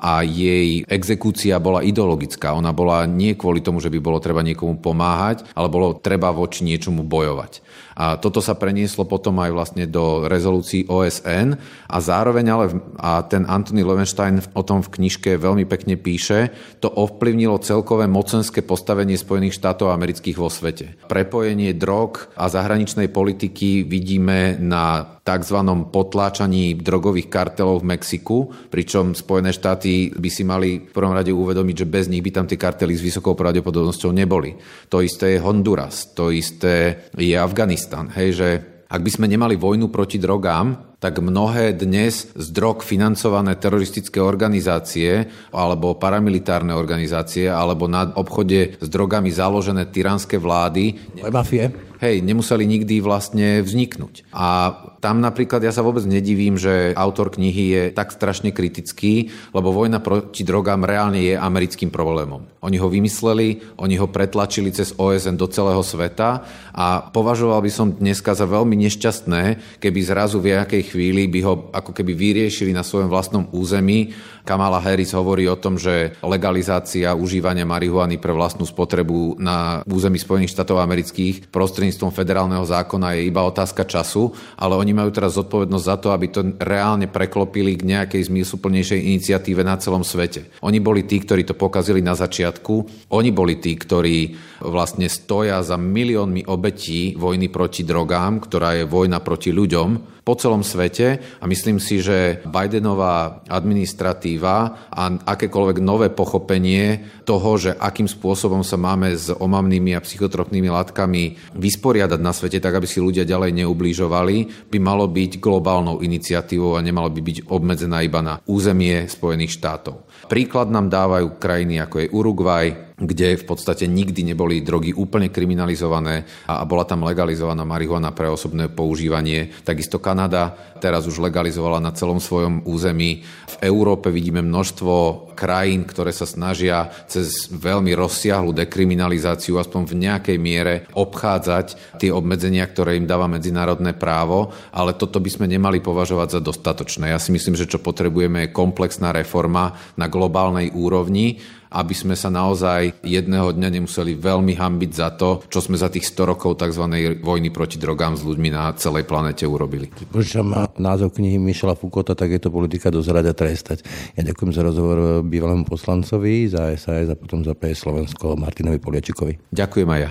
a 0.00 0.22
jej 0.22 0.86
exekúcia 0.86 1.58
bola 1.58 1.82
ideologická. 1.82 2.54
Ona 2.54 2.70
bola 2.70 3.04
nie 3.08 3.34
kvôli 3.34 3.60
tomu, 3.64 3.82
že 3.82 3.90
by 3.90 3.98
bolo 3.98 4.22
treba 4.22 4.44
niekomu 4.44 4.78
pomáhať, 4.78 5.48
ale 5.56 5.68
bolo 5.72 5.98
treba 5.98 6.30
voči 6.30 6.62
niečomu 6.62 7.02
bojovať. 7.04 7.60
A 8.00 8.16
toto 8.16 8.40
sa 8.40 8.56
prenieslo 8.56 9.04
potom 9.04 9.36
aj 9.44 9.50
vlastne 9.52 9.84
do 9.84 10.24
rezolúcií 10.24 10.88
OSN 10.88 11.58
a 11.84 11.96
zároveň 12.00 12.46
ale, 12.48 12.66
a 12.96 13.20
ten 13.28 13.44
Anthony 13.44 13.84
Levenstein 13.84 14.40
o 14.56 14.62
tom 14.64 14.80
v 14.80 14.88
knižke 14.96 15.36
veľmi 15.36 15.68
pekne 15.68 16.00
píše, 16.00 16.48
to 16.80 16.88
ovplyvnilo 16.88 17.60
celkové 17.60 18.08
mocenské 18.08 18.64
postavenie 18.64 19.20
Spojených 19.20 19.58
štátov 19.58 19.92
amerických 19.92 20.36
vo 20.40 20.48
svete. 20.48 20.96
Prepojenie 21.12 21.76
drog 21.76 22.32
a 22.40 22.48
zahraničnej 22.90 23.14
politiky 23.14 23.86
vidíme 23.86 24.58
na 24.58 25.06
tzv. 25.22 25.58
potláčaní 25.94 26.74
drogových 26.74 27.30
kartelov 27.30 27.86
v 27.86 27.94
Mexiku, 27.94 28.50
pričom 28.66 29.14
Spojené 29.14 29.54
štáty 29.54 30.10
by 30.10 30.26
si 30.26 30.42
mali 30.42 30.82
v 30.82 30.90
prvom 30.90 31.14
rade 31.14 31.30
uvedomiť, 31.30 31.86
že 31.86 31.86
bez 31.86 32.10
nich 32.10 32.18
by 32.18 32.34
tam 32.34 32.50
tie 32.50 32.58
kartely 32.58 32.98
s 32.98 33.06
vysokou 33.06 33.38
pravdepodobnosťou 33.38 34.10
neboli. 34.10 34.58
To 34.90 34.98
isté 35.06 35.38
je 35.38 35.44
Honduras, 35.44 36.10
to 36.18 36.34
isté 36.34 37.06
je 37.14 37.38
Afganistan. 37.38 38.10
Hej, 38.10 38.28
že 38.34 38.48
ak 38.90 39.06
by 39.06 39.10
sme 39.14 39.30
nemali 39.30 39.54
vojnu 39.54 39.86
proti 39.86 40.18
drogám, 40.18 40.98
tak 40.98 41.22
mnohé 41.22 41.78
dnes 41.78 42.26
z 42.34 42.46
drog 42.50 42.82
financované 42.82 43.54
teroristické 43.54 44.18
organizácie 44.18 45.30
alebo 45.54 45.94
paramilitárne 45.94 46.74
organizácie 46.74 47.46
alebo 47.46 47.86
na 47.86 48.10
obchode 48.18 48.82
s 48.82 48.88
drogami 48.90 49.30
založené 49.30 49.94
tyranské 49.94 50.42
vlády 50.42 50.98
mafie. 51.30 51.89
Hej, 52.00 52.24
nemuseli 52.24 52.64
nikdy 52.64 53.04
vlastne 53.04 53.60
vzniknúť. 53.60 54.32
A 54.32 54.72
tam 55.04 55.20
napríklad 55.20 55.60
ja 55.60 55.68
sa 55.68 55.84
vôbec 55.84 56.00
nedivím, 56.08 56.56
že 56.56 56.96
autor 56.96 57.28
knihy 57.28 57.64
je 57.72 57.82
tak 57.92 58.08
strašne 58.08 58.56
kritický, 58.56 59.28
lebo 59.52 59.68
vojna 59.68 60.00
proti 60.00 60.40
drogám 60.40 60.88
reálne 60.88 61.20
je 61.20 61.36
americkým 61.36 61.92
problémom. 61.92 62.48
Oni 62.64 62.80
ho 62.80 62.88
vymysleli, 62.88 63.76
oni 63.76 64.00
ho 64.00 64.08
pretlačili 64.08 64.72
cez 64.72 64.96
OSN 64.96 65.36
do 65.36 65.44
celého 65.48 65.84
sveta 65.84 66.44
a 66.72 67.04
považoval 67.04 67.60
by 67.64 67.72
som 67.72 67.92
dneska 67.92 68.32
za 68.32 68.48
veľmi 68.48 68.80
nešťastné, 68.80 69.42
keby 69.80 70.00
zrazu 70.00 70.40
v 70.40 70.56
nejakej 70.56 70.96
chvíli 70.96 71.28
by 71.28 71.40
ho 71.44 71.68
ako 71.68 71.92
keby 71.92 72.16
vyriešili 72.16 72.72
na 72.72 72.80
svojom 72.84 73.12
vlastnom 73.12 73.48
území. 73.52 74.12
Kamala 74.44 74.80
Harris 74.80 75.12
hovorí 75.12 75.44
o 75.48 75.60
tom, 75.60 75.76
že 75.76 76.16
legalizácia 76.24 77.12
užívania 77.12 77.68
marihuany 77.68 78.16
pre 78.16 78.32
vlastnú 78.32 78.64
spotrebu 78.64 79.36
na 79.36 79.84
území 79.84 80.16
Spojených 80.16 80.56
štátov 80.56 80.80
amerických 80.80 81.52
prostredníctvom 81.52 81.89
federálneho 81.90 82.62
zákona 82.62 83.18
je 83.18 83.26
iba 83.26 83.42
otázka 83.42 83.82
času, 83.82 84.30
ale 84.54 84.78
oni 84.78 84.94
majú 84.94 85.10
teraz 85.10 85.34
zodpovednosť 85.34 85.84
za 85.84 85.96
to, 85.98 86.08
aby 86.14 86.26
to 86.30 86.40
reálne 86.62 87.10
preklopili 87.10 87.74
k 87.74 87.88
nejakej 87.88 88.30
zmysluplnejšej 88.30 89.00
iniciatíve 89.10 89.66
na 89.66 89.74
celom 89.80 90.06
svete. 90.06 90.46
Oni 90.62 90.78
boli 90.78 91.02
tí, 91.08 91.18
ktorí 91.18 91.42
to 91.42 91.58
pokazili 91.58 91.98
na 92.04 92.14
začiatku. 92.14 93.08
Oni 93.10 93.34
boli 93.34 93.58
tí, 93.58 93.74
ktorí 93.74 94.38
vlastne 94.62 95.10
stoja 95.10 95.58
za 95.64 95.80
miliónmi 95.80 96.46
obetí 96.46 97.16
vojny 97.16 97.50
proti 97.50 97.82
drogám, 97.82 98.38
ktorá 98.44 98.78
je 98.78 98.84
vojna 98.84 99.18
proti 99.24 99.50
ľuďom 99.50 100.20
po 100.30 100.36
celom 100.36 100.60
svete 100.60 101.18
a 101.40 101.44
myslím 101.48 101.80
si, 101.80 101.98
že 101.98 102.44
Bidenová 102.44 103.42
administratíva 103.48 104.88
a 104.92 105.02
akékoľvek 105.16 105.82
nové 105.82 106.12
pochopenie 106.12 107.02
toho, 107.24 107.56
že 107.56 107.74
akým 107.74 108.06
spôsobom 108.06 108.60
sa 108.60 108.76
máme 108.76 109.10
s 109.16 109.32
omamnými 109.32 109.96
a 109.96 110.04
psychotropnými 110.04 110.68
látkami 110.68 111.34
vysporiadať 111.56 111.79
na 112.20 112.32
svete, 112.36 112.60
tak 112.60 112.76
aby 112.76 112.86
si 112.86 113.00
ľudia 113.00 113.24
ďalej 113.24 113.64
neublížovali, 113.64 114.68
by 114.68 114.78
malo 114.78 115.08
byť 115.08 115.40
globálnou 115.40 116.04
iniciatívou 116.04 116.76
a 116.76 116.84
nemalo 116.84 117.08
by 117.08 117.20
byť 117.24 117.38
obmedzená 117.48 118.04
iba 118.04 118.20
na 118.20 118.38
územie 118.44 119.08
Spojených 119.08 119.56
štátov. 119.56 120.28
Príklad 120.28 120.68
nám 120.68 120.92
dávajú 120.92 121.40
krajiny 121.40 121.80
ako 121.80 121.96
je 122.04 122.12
Uruguay, 122.12 122.89
kde 123.00 123.40
v 123.40 123.44
podstate 123.48 123.88
nikdy 123.88 124.22
neboli 124.22 124.60
drogy 124.60 124.92
úplne 124.92 125.32
kriminalizované 125.32 126.28
a 126.44 126.62
bola 126.68 126.84
tam 126.84 127.02
legalizovaná 127.02 127.64
marihuana 127.64 128.12
pre 128.12 128.28
osobné 128.28 128.68
používanie. 128.68 129.48
Takisto 129.64 129.96
Kanada 129.96 130.52
teraz 130.80 131.08
už 131.08 131.20
legalizovala 131.20 131.80
na 131.80 131.92
celom 131.96 132.20
svojom 132.20 132.68
území. 132.68 133.24
V 133.24 133.56
Európe 133.64 134.12
vidíme 134.12 134.44
množstvo 134.44 135.32
krajín, 135.32 135.88
ktoré 135.88 136.12
sa 136.12 136.28
snažia 136.28 136.92
cez 137.08 137.48
veľmi 137.48 137.96
rozsiahlu 137.96 138.52
dekriminalizáciu 138.52 139.56
aspoň 139.56 139.82
v 139.88 139.94
nejakej 140.04 140.36
miere 140.36 140.74
obchádzať 140.92 141.96
tie 141.96 142.12
obmedzenia, 142.12 142.68
ktoré 142.68 143.00
im 143.00 143.08
dáva 143.08 143.24
medzinárodné 143.24 143.96
právo, 143.96 144.52
ale 144.72 144.92
toto 144.96 145.16
by 145.16 145.30
sme 145.32 145.46
nemali 145.48 145.80
považovať 145.80 146.36
za 146.36 146.40
dostatočné. 146.44 147.12
Ja 147.12 147.20
si 147.20 147.32
myslím, 147.32 147.56
že 147.56 147.68
čo 147.68 147.80
potrebujeme 147.80 148.40
je 148.40 148.56
komplexná 148.56 149.12
reforma 149.16 149.76
na 149.96 150.08
globálnej 150.08 150.72
úrovni 150.76 151.40
aby 151.70 151.94
sme 151.94 152.18
sa 152.18 152.28
naozaj 152.28 153.00
jedného 153.06 153.54
dňa 153.54 153.68
nemuseli 153.78 154.18
veľmi 154.18 154.58
hambiť 154.58 154.90
za 154.90 155.14
to, 155.14 155.46
čo 155.46 155.62
sme 155.62 155.78
za 155.78 155.86
tých 155.86 156.06
100 156.10 156.30
rokov 156.36 156.58
tzv. 156.58 156.84
vojny 157.22 157.48
proti 157.54 157.78
drogám 157.78 158.18
s 158.18 158.26
ľuďmi 158.26 158.50
na 158.50 158.74
celej 158.74 159.06
planete 159.06 159.46
urobili. 159.46 159.88
Prečo 160.10 160.42
má 160.42 160.66
názov 160.76 161.14
knihy 161.14 161.38
Mišela 161.38 161.78
Fukota, 161.78 162.18
tak 162.18 162.34
je 162.34 162.42
to 162.42 162.50
politika 162.50 162.90
dozerať 162.90 163.24
a 163.30 163.34
trestať. 163.34 163.78
Ja 164.18 164.26
ďakujem 164.26 164.50
za 164.50 164.66
rozhovor 164.66 165.22
bývalému 165.22 165.64
poslancovi, 165.64 166.50
za 166.50 166.74
SAS 166.74 167.06
a 167.06 167.14
potom 167.14 167.46
za 167.46 167.54
PS 167.54 167.86
Slovensko 167.86 168.34
Martinovi 168.34 168.82
Poliačikovi. 168.82 169.54
Ďakujem 169.54 169.88
aj 169.88 170.00
ja. 170.02 170.10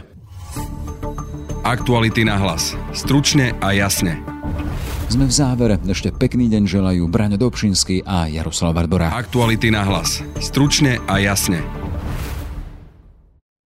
Aktuality 1.67 2.24
na 2.24 2.39
hlas. 2.39 2.74
Stručne 2.95 3.54
a 3.60 3.76
jasne. 3.76 4.38
Sme 5.10 5.26
v 5.26 5.34
závere. 5.34 5.76
Ešte 5.89 6.13
pekný 6.13 6.54
deň 6.54 6.69
želajú 6.69 7.10
Braňo 7.10 7.41
Dobšinský 7.41 8.06
a 8.06 8.30
Jaroslav 8.30 8.78
Barbora. 8.78 9.10
Aktuality 9.10 9.74
na 9.74 9.82
hlas. 9.82 10.22
Stručne 10.38 11.02
a 11.10 11.17
jasne. 11.17 11.65